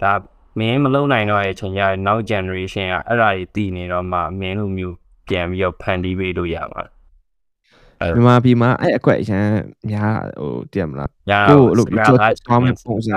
[0.01, 0.13] ဒါ
[0.59, 4.95] မင်းမလုံနိုင်တော့ရဲ့ချိန်ရနောက် generation ကအဲ့ဒါတွေတည်နေတော့မှမင်းတို့မျိုး
[5.27, 6.83] ပြန်ပြီးတော့ဖန်တီးပေးလို့ရမှာ
[8.15, 9.47] မြန်မာပြည်မှာအဲ့အကွက်အရန်
[9.89, 13.11] များဟိုတည်မလားညာကိုယ်လို့ပြောသွားမယ့်ပုံစံ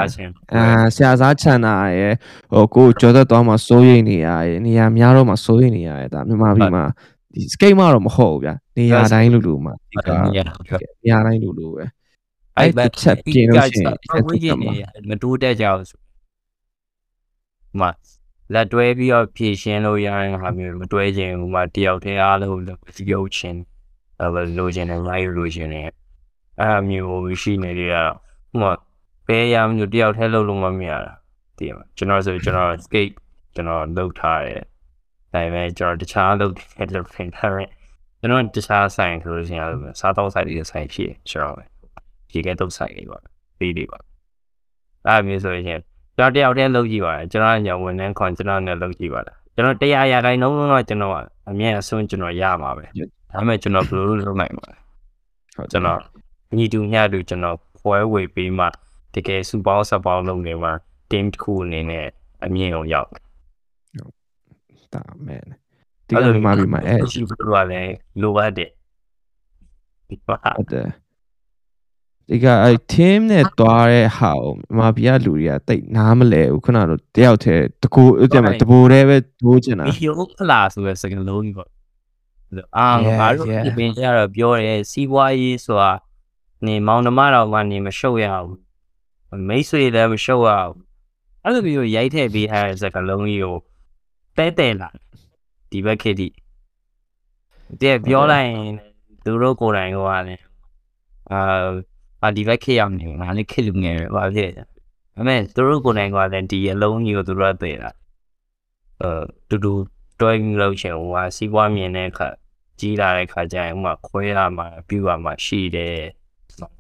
[0.55, 0.65] အာ
[0.95, 2.15] ဆရာစားချန်တာရယ်
[2.53, 6.85] ဟိုကိုယ်ကြောသက်သွားမှာစိုးရိမ်နေရရယ်နေရာများတော့မှာစိုးရိမ်နေရရယ်ဒါမြန်မာပြည်မှာ
[7.35, 11.85] ဒီ skate မှတော့မဟုတ်ဘူးဗျာနေရာတိုင်းလူလူမှာဒီကညာနေရာတိုင်းလူလူပဲ
[12.57, 14.71] အဲ့တစ်ချက်ပြင်လို့ရှိရင်အဲ့ဝိညာဉ်နေ
[15.09, 16.01] မတိုးတက်ကြဘူးဆို
[17.81, 17.83] မ
[18.55, 22.63] လက်တွဲပြီးတော့ဖြည့်ရှင်းလို့ရရင်ဟာမျိုးမတွဲခြင်းဟိုမှာတယောက်တည်းအားလုံး
[22.95, 23.67] စီရုပ်ချင်းအဲ့
[24.59, 25.89] လိုချင်တယ်လိုက်လိုချင်တယ်
[26.61, 27.97] အဲ့မျိုးရှိနေတယ်က
[28.51, 28.73] ဟိုမှာ
[29.27, 31.13] ဘယ်ရမျိုးတယောက်တည်းလုပ်လို့မမြင်ရတာ
[31.59, 33.15] တည်မှာကျွန်တော်ဆိုကျွန်တော် skate
[33.55, 34.63] ကျွန်တော်လုပ်ထားတယ်
[35.33, 37.69] ဒါပေမဲ့ကျွန်တော်တခြားလုပ်တယ်လို့ပြင်ထားတယ်
[38.21, 39.69] ကျွန်တော်တခြားဆိုင်ဆိုလို့ရှိရင်
[40.01, 41.57] စားတော့ဆိုင်တွေဆိုင်ဖြစ်ကျွန်တော်
[42.31, 43.19] ဒီကဲတော့ဆိုင်တွေပါ
[43.59, 43.99] ပြီးတွေပါ
[45.07, 45.81] အဲ့မျိုးဆိုရင်
[46.17, 51.15] ကျွန်တော်တယောက်တည်းလုပ်ကြည့်ပါတယ်ကျွန်တော်ညဝန်ထမ်းခွန်ကျွန်တော်နဲ့လုပ်ကြည့်ပါလားကျွန်တော်တရားရာခိုင်နှုန်းတော့ကျွန်တော်
[51.51, 52.85] အမြဲအစွန်းကျွန်တော်ရမှာပဲ
[53.33, 54.77] ဒါပေမဲ့ကျွန်တော်ဘယ်လိုလုပ်နိုင်မှာလဲ
[55.57, 56.01] ဟုတ်ကျွန်တော်
[56.57, 58.67] ညီတူညတူကျွန်တော်ဖွဲဝေပေးမှ
[59.15, 60.73] တကယ်စူပေါင်းဆက်ပေါင်းလုပ်နေမှာ
[61.11, 62.07] team တစ်ခုအနေနဲ့
[62.45, 63.09] အမြင့်အောင်ရောက်
[64.95, 65.41] ဒါမဲ့
[66.07, 68.71] ဒီကမြန်မာပြည်မှာအဲ့ရှိဘူးလို့လည်းလိုအပ်တယ်
[70.09, 70.89] ဒီပါဟုတ်တယ်
[72.29, 81.69] ဒီကအဲ့ team နဲ့တွားတဲ့ဟာကိုမြန်မာပြည်ကလူတွေကတိတ်နားမလဲဘူးခုနကတော့တယောက်တည်းတကူအဲ့မှာတဘူတည်းပဲဒိုးချင်တာဒီဟိုဖလာဆိုတဲ့စကားလုံးကြီးပေါ့
[82.77, 83.65] အာ Yeah, ငါတို့ yeah.
[83.65, 85.93] ဒီပင်ကျတော့ပြောတယ်စီးပွားရေးဆိုတာ
[86.67, 90.75] နေမောင်နှမတော်မှနေမရှုပ်ရဘူးမိတ်ဆွေလည်းမရှုပ်ရဘူး
[91.43, 93.57] အဲ့လိုမျိုးရိုက်ထည့်ပေးထားတဲ့စကားလုံးကြီးကို
[94.37, 94.89] တဲတဲလာ
[95.71, 96.29] ဒီဘက်ခေတ်ဒီ
[97.83, 98.73] တဲ့ပြောလိုက်ရင်
[99.25, 100.43] သူတို့ကိုယ်တိုင်ကလည်း
[101.33, 101.41] အာ
[102.23, 104.65] အာဒီဘက်ခေတ်ရောက်နေငါလည်းခေတ်လူငယ်ပဲဘာဖြစ်လဲဒါ
[105.15, 107.91] ပေမဲ့သူတို့ကိုယ်တိုင်ကလည်းဒီအလုံးကြီးကိုသူတို့ကသိတာ
[109.03, 109.11] အဲ
[109.49, 109.73] တူတူ
[110.21, 112.29] တွဲပြီးလို့ချင်ဟိုဟာစီးပွားမြင်တဲ့အခါ
[112.81, 115.99] ကြီးလာတဲ့အခါကျရင်ဥမာခွဲလာမှာပြူလာမှာရှိတယ်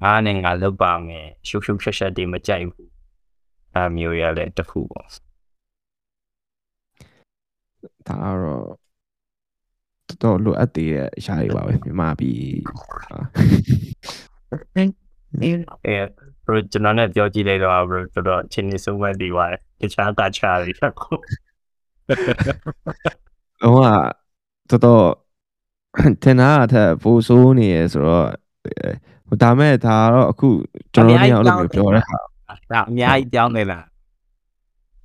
[0.05, 2.91] အားနဲ့ငါလောက်ပါမယ်ရှုပ်ရှုပ်ရှက်ရှက်တွေမကြိုက်ဘူး
[3.74, 5.09] အဲမျိုးရလည်းတစ်ခုပေါ့
[8.07, 8.78] ဒါကတော့
[10.09, 13.18] တော်တော်လိုအပ်သေးတဲ့အရာတွေပါပဲမြန်မာပြည်ဟာ
[15.86, 15.97] အဲ
[16.45, 21.16] ဘရကျွန်တော်နဲ့ပြောကြည့်လိုက်တော့ဘရတော်တော်အချင်းနေဆုံးမတည်ပါတယ်တခြားကချာတွေချက်ကို
[23.62, 23.80] လုံးဝ
[24.70, 25.04] တော်တော်
[26.22, 28.28] တင်တာအထက်ပိုဆိုးနေရဆိုတော့
[29.28, 30.48] ဟိုဒါမဲ့ဒါတော့အခု
[30.94, 32.18] ကျွန်တော်တို့အဲ့လိုမျိုးပြောတဲ့ဟာ
[32.72, 33.84] ဒါအများကြီးပြောင်းနေလား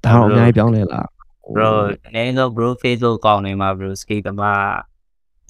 [0.05, 1.07] ဒါတော့အများကြီးပြောင်းလဲလား
[1.55, 1.69] bro
[2.07, 4.43] အနည်းဆုံး bro Facebook ကောင်းနေမှာ bro skate တမ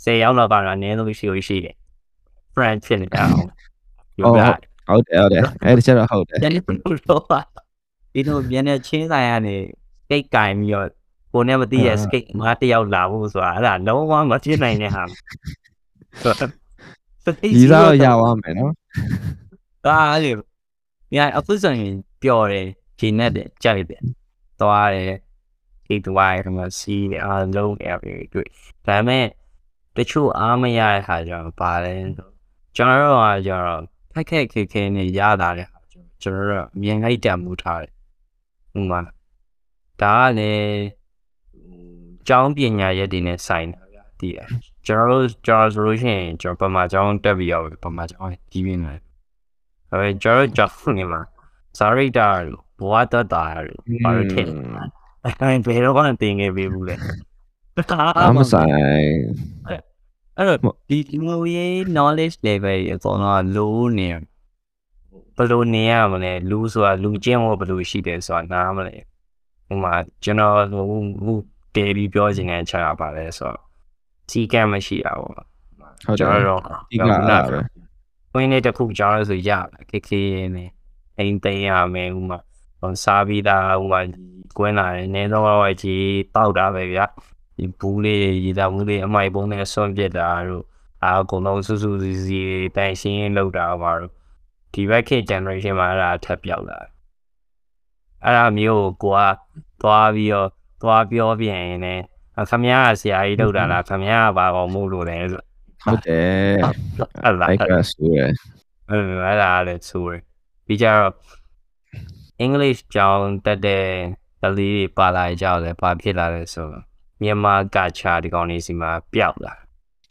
[0.03, 1.75] 10ရောက်တော့ကတော့အနည်းဆုံးရှိလို့ရှိတယ်
[2.55, 3.31] friend ဖြစ်နေအောင်
[4.17, 4.41] ပြောပြ
[4.87, 6.69] ဟုတ်တယ်ဟုတ်တယ်အဲ့ဒီချက်တော့ဟုတ်တယ်တယ်ဘ
[7.07, 7.39] လို့ပါ
[8.13, 9.55] ဒီလိုမြန်နေချင်းဆိုင်ကနေ
[10.03, 10.87] skate ကင်ပြီးတော့
[11.33, 15.03] ကိုနဲ့မသိရဲ့ skate မတယောက်လာဖို့ဆိုတာအဲ့ဒါလုံးဝမဖြစ်နိုင်တဲ့ဟာ
[17.43, 18.73] ဒီစားတော့ရသွားမယ်နော်
[19.87, 20.31] အာလေ
[21.15, 22.67] ညာအခုဆိုရင်ပျော်တယ်
[22.99, 24.01] ဂျင်းနဲ့တယ်ကြိုက်တယ်
[24.61, 25.13] သွားတယ်
[25.85, 28.47] ဒီတွိုင်းကမှစီးတယ်အားလုံးအပြီးတွေ့
[28.85, 29.25] ဒါပေမဲ့
[29.95, 31.93] တချို့အားမရတဲ့ခါကျတော့ပါလဲ
[32.75, 33.81] ကျွန်တော်တို့ကကျတော့
[34.13, 37.91] ခက်ခက်ခဲခဲနဲ့ရတာတဲ့ခါကျတော့ကျွန်တော်တို့အမြင်လိုက်တံမှုထားတယ်
[38.73, 39.01] ဟိုမှာ
[40.01, 41.02] ဒါကလည်း
[42.27, 44.47] ကျောင်းပညာရက်တွေနဲ့ဆိုင်တာဗျာတည်တယ်
[44.85, 48.99] ကျွန်တော်တို့ကျွန်တော်ဆိုလို့ရှိရင်ကျွန်တော်ပမာကျောင်းတက်ပြီးရောက်ပမာကျောင်းကြီးပြင်းတယ်
[49.91, 51.21] အဲကျွန်တော်ကျောင်းနေမှာ
[51.77, 52.27] စာရိတာ
[52.79, 54.47] ဘဝတတတာဘာလို့ထင်
[55.23, 56.95] အဲဘယ်တော့မှတင်ခဲ့ပြီဘူးလေ
[58.27, 58.69] အမဆိုင်
[60.37, 64.09] အဲ့တော့ဒီဒီလိုရေး knowledge level အကောင်တော့ low နေ
[65.35, 68.95] ဘယ်လိုနေရမလဲလူဆိုတာလူချင်းဘောဘယ်လိုရှိတယ်ဆိုတာနားမလဲ
[69.67, 69.93] ဟိုမှာ
[70.23, 70.55] ကျွန်တော်
[71.25, 71.37] ဟို
[71.75, 73.59] ဟိုတေပြီးပြောချင်တဲ့ချက်ရပါလဲဆိုတော့
[74.29, 77.59] စီကံမရှိတာပေါ့ဟုတ်တကျွန်ယ်တော်တော့ဒီကအဲ့ဒါပဲ
[78.33, 79.51] ဝင်းလေးတစ်ခုကြားလို့ဆိုရ
[79.89, 80.21] ခေခေ
[80.55, 80.65] နေ
[81.17, 82.39] အိမ်သိမ်းရမယ်ဥမာ
[82.79, 84.01] ဟိုစားပြီးသားဥမာ
[84.57, 86.05] ကွင်းလာတယ်နေတော့တော့ကြီး
[86.35, 87.05] တောက်တာပဲဗျာ
[87.57, 90.65] ဒီဘူးလေးရေတာဘူးလေးအမိုက်ပုံးနဲ့ဆွန့်ပစ်တာတို့
[91.03, 94.11] အာအကုန်လုံးစုစုစည်းစည်းတန်ရှင်းလောက်တာပါတော့
[94.73, 96.79] ဒီဘက်ခေ generation မှာအဲ့ဒါထပ်ပြောက်လာ
[98.23, 99.37] အဲ့ဒါမျိုးကိုက
[99.81, 100.49] သွားပြီးတော့
[100.83, 102.03] သွားပြောပြန်ရင်လည်း
[102.49, 105.41] ခမရဆရာကြီးလောက်တာလားခမရဘာကောင်မို့လို့လဲဆို
[105.83, 106.25] ဟုတ်တယ်
[107.23, 108.31] အဲ့လားအဲ့ကဆိုရယ်
[108.89, 110.21] အဲ့အဲ့ဒါလည်းဆိုရယ်
[110.65, 111.13] ပြီးကြတော့
[112.45, 113.85] English ကျောင်းတက်တဲ့
[114.41, 116.83] တလေးတွေပါလာကြတယ်ဘာဖြစ်လာလဲဆိုတော့
[117.21, 119.53] မြန်မာကချာဒီကောင်လေးစီမှာပျောက်လာ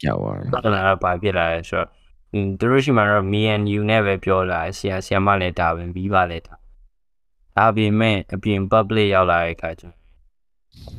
[0.03, 1.89] ကြောက်သွားတယ်အဲ့ဒါဘာဖြစ်လာလဲဆိုတော့
[2.33, 6.53] อืมသူတို့ရှိမှာတော့ me and you နဲ့ပဲပြောလာဆရာဆရာမလည်းတာပဲပြီးပါလေတာ
[7.55, 10.02] ဒါပေမဲ့အပြင် public ရောက်လာတဲ့အခါကျတော့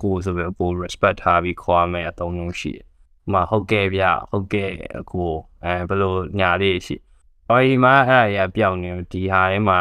[0.02, 2.84] ကိုယ်ဆိုပြီးကိုယ် respect ထားပြီးခေါ်မယ်အသုံးလုံးရှိတယ်။
[3.26, 4.70] ဥပမာဟုတ်ကဲ့ဗျဟုတ်ကဲ့
[5.00, 5.30] အကို
[5.64, 6.96] အဲဘယ်လိုညာလေးရှိ။
[7.48, 9.78] အော်ဒီမှာအဲ့ဒါရပြောင်းနေဒီဟာထဲမှာ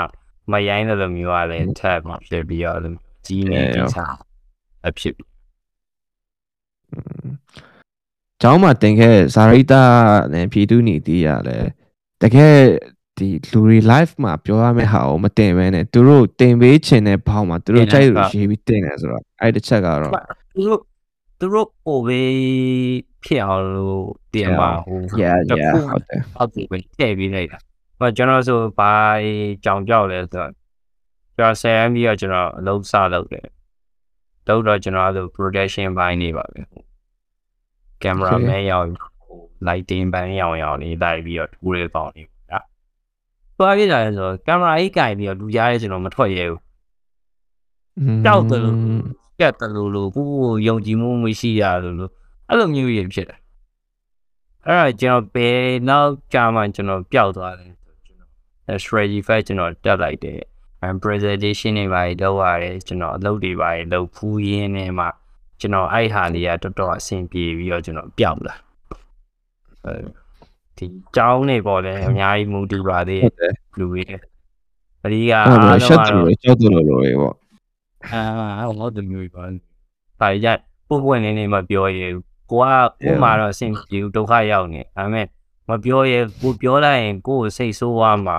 [0.52, 4.16] မရိုင်းတဲ့လိုမျိုးကလည်းထပ်မှဖြစ်ပြီးတော့လို့ကြီးနေဒီစား
[4.88, 5.16] အဖြစ်
[8.42, 9.84] ကျောင်းမှာတင်ခဲ့ဇာရိတာ
[10.34, 11.66] နဲ့ဖြီတူနီတီးရတယ်
[12.22, 12.56] တကယ်
[13.18, 20.12] ဒီလူတွေ live မှာပြောရမယ့်ဟာကိုမတင်ဘဲနဲ့သူတို့တင်ပေးချင်တဲ့ဘောင်းမှာသူတို့ကြိုက်လို့ရေးပြီးတင်တယ်ဆိုတော့အဲ့တစ်ချက်ကတော့
[20.56, 20.80] သူတို့
[21.40, 22.22] သူတို့ပိုပဲ
[23.24, 27.58] ဖြစ်အောင်လို့တင်ပါဟို yeah တစ် yeah ခုဟုတ်တယ်အောက်ကိုပဲထည့်ပေးလိုက်တာ
[28.00, 28.92] ဟိုကျွန်တော်ဆိုဘာ
[29.64, 30.52] ကြောင်ကြောက်လဲဆိုတော့
[31.38, 33.48] ကျွန်တော်ဆယ်အမ်ပြီးတော့ကျွန်တော်အလုပ်စလုပ်တယ်
[34.48, 36.62] လုပ်တော့ကျွန်တော်အဲ့လို production ဘိုင်းနေပါပဲ
[38.04, 38.88] ကင်မရာမဲရောက်
[39.24, 42.33] ဟို lighting ဘိုင်းရောက်ရောက်နေလိုက်ပြီးတော့တူရဲပေါင်းနေပါ
[43.64, 46.62] သွားပြကြလဲဆိုတော့ကင်မရာကြီးကင်ပြီးတော့လူကြားရဲကျွန်တော်မထွက်ရဲဘူး
[48.26, 48.78] ကြောက်တယ်လို့
[49.40, 52.12] ကတ်တလူလူကိုကိုယုံကြည်မှုမရှိရလို့လို့
[52.50, 53.40] အဲ့လိုမျိုးကြီးဖြစ်တယ်
[54.68, 55.60] အဲ့ဒါကျွန်တော်ဘယ်
[55.90, 60.40] နောက်ကြာမှကျွန်တော်ပျောက်သွားတယ်ဆိုကျွန်တော် strategy fight ကျွန်တော်တက်လိုက်တယ်
[60.86, 65.06] and presentation တွေပါတော့ရတယ်ကျွန်တော်အလုပ်တွေပါလုပ်ဖူးရင်းနဲ့မှ
[65.60, 68.56] ကျွန်တော်အဲ့ဟာလေးကတော်တော်အဆင်ပြေပြီးတော့ကျွန်တော်ပျောက်လာ
[69.86, 70.23] အဲ
[70.78, 74.04] ဒီကြောင်းနေပေါ့လေအများကြီးမူတူပါသေးဟုတ်တယ်လူတွေ
[75.04, 77.36] အဒီကအဲ့အားဒါလုံးရှက်ကတော့တယ်ရှက်တယ်လို့လို့ရေပေါ့
[78.12, 78.22] အာ
[78.78, 79.44] ဟောတမျိုးပါ
[80.22, 80.48] ဒါကြ
[80.88, 82.66] ပုံပွင့်နေနေမပြောရဲဘူးကိုက
[83.04, 85.28] ကိုမှတော့အဆင်ပြေဘူးဒုက္ခရောက်နေဒါပေမဲ့
[85.70, 88.38] မပြောရဲကိုပြောလိုက်ရင်ကိုယ်စိတ်ဆိုးသွားမှာ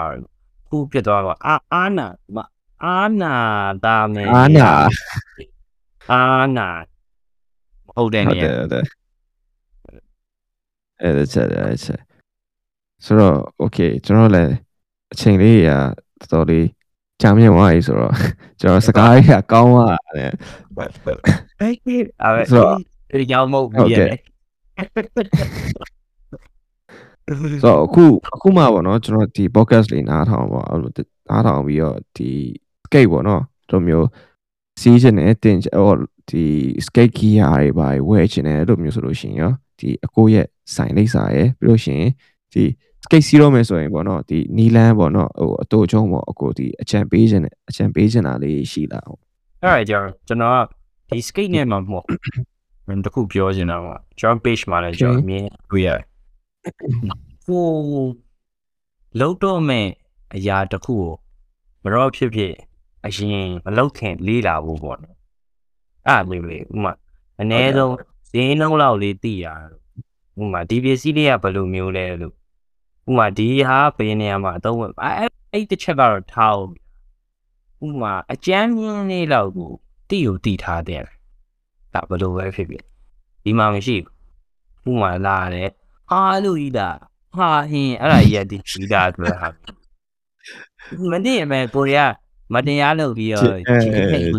[0.68, 2.36] ခုပြစ်သွားတော့အာအာနာမ
[2.84, 3.34] အာနာ
[3.84, 4.70] တာမယ်အာနာ
[6.10, 6.20] အာ
[6.56, 6.68] နာ
[7.96, 8.84] ဟုတ်တယ်ဟုတ်နေတယ်ဟုတ်တယ်
[11.02, 12.00] အဲ့ဒါချက်အဲ့ချက်
[13.04, 14.52] ဆိုတော့ okay ကျွန်တော်လည်း
[15.12, 15.70] အချိန်လေးရ
[16.20, 16.66] တော်တော်လေး
[17.20, 18.14] ကြာမြင့်သွားပြီဆိုတော့
[18.60, 20.32] ကျွန်တော်စကားကြီးကကောင်းသွားတယ်
[21.60, 22.78] အေးအဲ့ဆိုတော့
[23.20, 24.18] ဒီကြောင်မဟုတ်ဟုတ်ဘူးကဲ့ရဲ့
[27.40, 30.90] ဆိုတော့အခုအခုမှပေါ့နော်ကျွန်တော်ဒီ podcast လေးနားထောင်ပေါ့အဲ့လို
[31.30, 32.30] နားထောင်ပြီးတော့ဒီ
[32.84, 34.08] skate ပေါ့နော်တို့မျိုး
[34.80, 35.90] စီးချင်တယ်တင်ဟို
[36.30, 36.44] ဒီ
[36.86, 42.10] skate gear တွေပါဝယ်ချင်တယ်တို့မျိုးဆိုလို့ရှိရင်ရောဒီအကိုရဲ့ဆိုင်လိပ်စာရယ်ပြီးလို့ရှိရင်
[42.54, 42.64] ဒီ
[43.04, 49.20] skate စီးတော့မယ်ဆိုရင်ပေါ့နော်ဒီနီလန်းပေါ့နော်ဟိုအတူချုံပေါ့အကိုဒီအချံပေးခြင်းနဲ့အချံပေးခြင်းတာလေးရှိလာဟုတ်
[49.62, 50.58] အဲ့ဒါကြောင့်ကျွန်တော်က
[51.08, 52.06] ဒီ skate နဲ့မှမဟုတ်
[52.86, 53.86] မင်းတခုပြောချင်တာက
[54.18, 56.04] ကျွန်တော် page မှာလည်းကျွန်တော်အမြင်တွေ့ရတယ်
[57.46, 57.64] ကို
[59.20, 59.86] လုံးတော့မဲ့
[60.34, 61.12] အရာတစ်ခုကို
[61.82, 62.54] မတော့ဖြစ်ဖြစ်
[63.06, 65.16] အရင်မလောက်ခင်လေးလာဖို့ပေါ့နော်
[66.08, 66.92] အဲ့လိုလေဥမာ
[67.40, 67.94] အ ਨੇ ဆုံး
[68.30, 69.46] ဈေးနှုန်းလောက်လေးသိရ
[70.40, 72.34] ဥမာဒီပစ္စည်းလေးကဘယ်လိုမျိုးလဲလို့
[73.08, 76.70] ဥမာဒီဟာဘယ်နေရာမှာအသုံးဝင်အဲ့အဲ့တစ်ချက်ကတော့ထားအောင်
[77.86, 79.70] ဥမာအကျန်းမြင့်လေးလောက်ကို
[80.08, 81.02] တိကိုတိထားတဲ့
[81.94, 82.84] ဒါဘယ်လိုပဲဖြစ်ဖြစ်
[83.44, 83.96] ဒီမှာမရှိ
[84.82, 85.70] ဘူးဥမာလာတယ်
[86.10, 86.88] ဟာလို့ဤတာ
[87.36, 89.48] ဟာဟင်းအဲ့ဒါကြီးကဒီဒီတာဆိုတာဟာ
[91.10, 92.12] မနေ့ကမဲ့ကိုရီးယား
[92.52, 93.58] မတရားလုပ်ပြီးတော့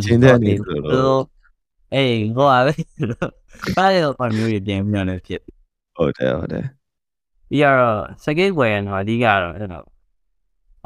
[0.03, 1.23] ချင်းတဲ့နေဆိုလို့
[1.93, 2.73] အေးဟောပါပဲ
[3.77, 5.41] ဘာလို့ဘာမျိုးပြန်ပြန်နေဖြစ်
[5.95, 6.65] ဟုတ်တယ်ဟုတ်တယ်
[7.49, 9.85] ပြီးတော့စကိတ်ဝယ်ရတော့အဓိကတော့အဲ့တော့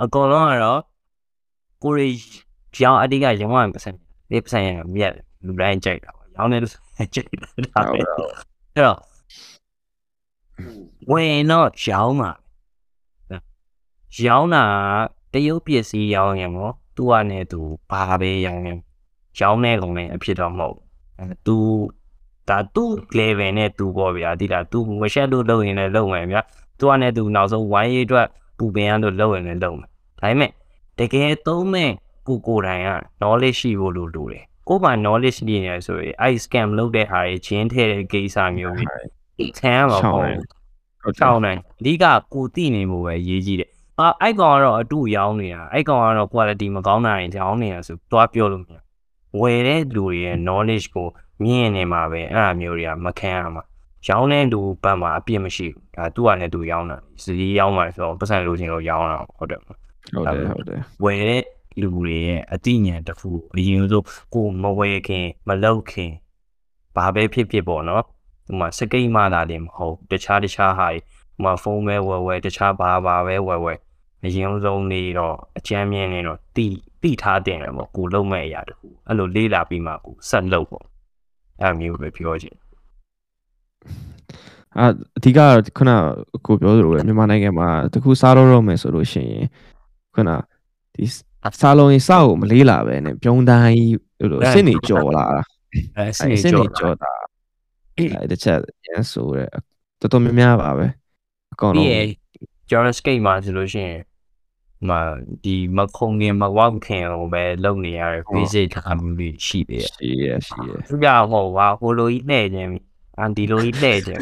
[0.04, 0.82] အကောင်လုံးကတော့
[1.84, 2.10] ကိုရီ
[2.84, 3.92] ရောင်းအဓိကရောင်းရပတ်စံ
[4.30, 5.14] ဒီပတ်စံရမြက်
[5.46, 6.74] လူတိုင်းကြိုက်တာပေါ့ရောင်းနေလို့
[7.16, 9.00] ကျိတ်တာပဲအဲ့တော့
[11.12, 12.32] ဝင်တော့ရောင်းတာ
[14.26, 14.64] ရောင်းတာ
[15.34, 18.78] တရုတ်ပစ္စည်းရောင်းရင်ပေါ့သူကနဲ့သူဘာပဲရောင်းရင်
[19.40, 20.78] ရောင်းနေကုန်လည်းအဖြစ်တော့မဟုတ်
[21.20, 21.56] အဲသူ
[22.50, 26.42] ဒါသူ့ level နဲ့သူပေါ့ဗျာဒီလားသူမရှက်လို့လုပ်ရင်လည်းလုပ်မယ်ဗျာ
[26.80, 28.28] သူကနဲ့သူနောက်ဆုံးဝိုင်းရေးအတွက်
[28.58, 30.52] ပူပင်ရလို့လုပ်ရင်လည်းလုပ်မယ်ဒါပေမဲ့
[31.00, 31.92] တကယ်သုံးမဲ့
[32.28, 32.90] ကိုကိုတိုင်က
[33.22, 43.70] knowledge ရှိဖို့လိုလိုတယ်ကိုယ်ပါ knowledge ရှိနေရဆိုရင်အဲ့ scam လုပ်တဲ့ဟာတွေချင်းထဲတဲ့ကိစ္စမျိုးကြီးဆန်းရမှာပေါ့ချောင်းနိုင်အဓိကကိုသိနေမှုပဲရေးကြည့်တယ်
[44.00, 48.78] အာအဲ့ကောင်ကတော့အတူရောင်းနေတာအဲ့ကောင်ကတော့ quality မကောင်းတာရင်ရောင်းနေတာဆိုသွားပြောလို့မရ
[49.40, 51.08] ဝယ်တဲ့လူတွေရဲ့ knowledge ကို
[51.44, 53.64] မြင်နေမှာပဲအဲ့အမျိုးတွေကမခံရမှာ
[54.08, 61.44] ရောင်းတဲ့လူဘက်မှာအပြစ်မရှိဘူးဒါသူ့အနေနဲ့သူရောင်းတာစီရောင်းမှာဆိုတော့ပတ်စံလိုချင်လို့ရောင်းတာဟုတ်တယ်ဟုတ်တယ်ဟုတ်တယ်ဝယ်တဲ့
[61.82, 66.12] လူတွေရဲ့အတိညာတစ်ခုအရင်ဆုံးကိုမဝယ်ခင်မလောက်ခင်
[66.96, 68.04] ဘာပဲဖြစ်ဖြစ်ပေါ့နော်
[68.48, 71.00] ဒီမှာစကိတ်မှသာတယ်မဟုတ်တခြားတခြားဟာဒီ
[71.44, 73.80] မှာဖုန်းပဲဝယ်ဝယ်တခြားဘာဘာပဲဝယ်ဝယ်
[74.26, 76.66] အရင်ဆုံးနေတော့အချမ်းမြင်နေတော့တိ
[77.02, 80.86] တိထားတင်တယ်ပေါ့ကိုလုံးမဲ့အရာတခုအဲ့လိုလေးလာပြီးမှကိုဆက်လုပ်ပေါ့
[81.62, 82.56] အဲ့မျိုးပဲပြောချင်
[84.78, 84.86] အာ
[85.18, 85.40] အဓိက
[85.78, 85.92] ခုန
[86.46, 89.46] ကိုပြောသလိုပဲမြန်မာနိုင်ငံမှာတခုစားတော့တော့မယ်ဆိုလို့ရှိရင်
[90.16, 90.30] ခုန
[90.96, 91.06] ဒီ
[91.62, 93.84] စားလုံးရင်စားကိုမလေးလာပဲနဲ့ပြုံးတိုင်း
[94.20, 95.42] ဟိုလိုအစ်စ်နေကြော်လာတာ
[95.98, 97.12] အဲ့အစနေစ်စ်ကြောနေကြော်တာ
[97.98, 99.46] အဲ့တစ်ချက်ရန်ဆိုရဲ
[100.00, 100.86] တော်တော်များများပါပဲ
[101.54, 102.02] အကောင်ပြီးလုံးရ
[102.70, 104.00] ကျွန်တော် skate မှာဆိုလို့ရှိရင်
[104.88, 104.90] မ
[105.44, 112.70] ဒီမခုံခင်မဝေါခင်ဟိုပဲလုံနေရတဲ့ basic ထားမှုတွေရှိသေးတယ်ရှိရရှိရသူပြဟောပါဟိုလိုကြီးလှဲ့ခြင်း
[113.18, 114.22] အန်ဒီလိုကြီးလှဲ့ခြင်း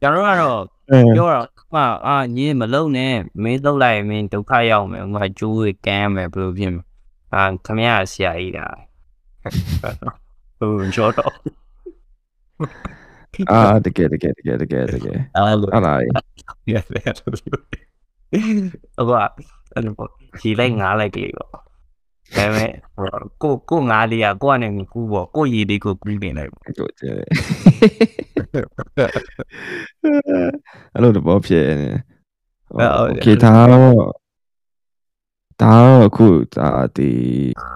[0.00, 1.76] ကျွန်တော်ကတော့အဲပြောတော့မ
[2.06, 6.84] အာညင်းမလုံနဲ့မင်းလုံလိုက်ရင်မင်းဒုက္ခရောက်မယ်ဟိုကျိုးကမ်းမယ်ဘယ်လိုဖြစ်မလဲ
[7.34, 8.66] အာခမရဆရာကြီးတာ
[10.58, 11.34] ဟိုကျော်တော့
[13.50, 15.98] အာတကယ်တကယ်တကယ်တကယ်တကယ်အဲ့လိုအဲ့လား
[16.72, 17.18] Yes, yes.
[18.97, 19.23] ဟုတ်ပါ
[19.73, 19.93] အဲ့လို
[20.39, 21.59] ဒီလိုက်ငားလိုက်ကလေးပေါ့ဒါ
[22.35, 22.71] ပေမဲ့
[23.41, 27.11] ကိုကိုငားလေးကကိုကနေကူပေါ့ကိုရည်လေးကိုကူးနေလိုက်ပေါ့ ကိုကျဲ
[30.93, 31.89] အဲ့လိုတော့ဖြစ်နေ
[32.97, 33.93] โอเคဒါတော့
[35.61, 37.09] ဒါတော့အခုဒါဒီ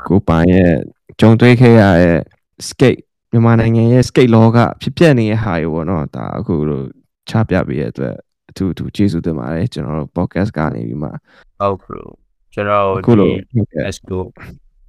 [0.08, 0.74] ကိုပိုင်ရဲ့
[1.20, 2.20] ကြုံတွေ့ခဲ့ရတဲ့
[2.68, 3.02] skate
[3.32, 6.82] မြန်မာနိုင်ငံရဲ့ skate လောကဖြစ်ပျက်နေတဲ့ဟာတွေပေါ့နော်ဒါအခုလို
[7.30, 8.16] ချပြပေးရတဲ့အတွက်
[8.59, 11.09] အထူးအထူးကျေးဇူးတင်ပါတယ်ကျွန်တော်တို့ podcast ကနေပြီးမှ
[11.61, 12.05] ဟုတ်ကဲ့
[12.55, 14.19] ကျွန်တော်အခုလိုဒီဟုတ်ကဲ့ let's go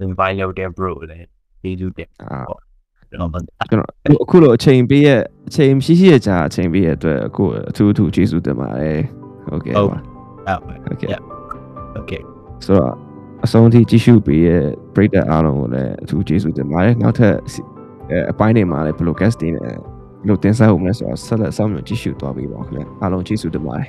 [0.05, 1.19] invite လုပ်တဲ့ bro လေ
[1.61, 2.39] ဒီလူတဲ့အာ
[3.09, 3.31] ကျွန်တော်
[3.69, 3.89] ကျွန်တော်
[4.23, 5.09] အခုလိုအချိန်ပေးရ
[5.47, 8.99] အချိန်ရှိရှိရကြာအချိန်ပေးရတဲ့အတွက်အခုအထူးအထူးကျေးဇူးတင်ပါတယ်
[9.47, 9.97] ဟုတ်ကဲ့ဟုတ်ပါ
[10.47, 11.17] အဲ့ဟုတ်ကဲ့
[11.99, 12.21] okay
[12.65, 12.93] ဆိုတော့
[13.45, 14.63] အဆုံးထိကြည့်ရှုပေးရဲ့
[14.93, 17.35] ပရိသတ်အားလုံးကိုလည်းအထူးကျေးဇူးတင်ပါတယ်နောက်ထပ်
[18.11, 23.87] အဲအပိုင်းတွေမှာလည်းဘယ်လို guest တွေနဲ့ဘယ် လိုတင်ဆက်ဖို့မလဲဆိုတော့ဆက်လက်ဆောင်မြင်ကြည့်ရှုသွားပေးပါဦးခင်ဗျာအားလုံးကျေးဇူးတင်ပါတယ်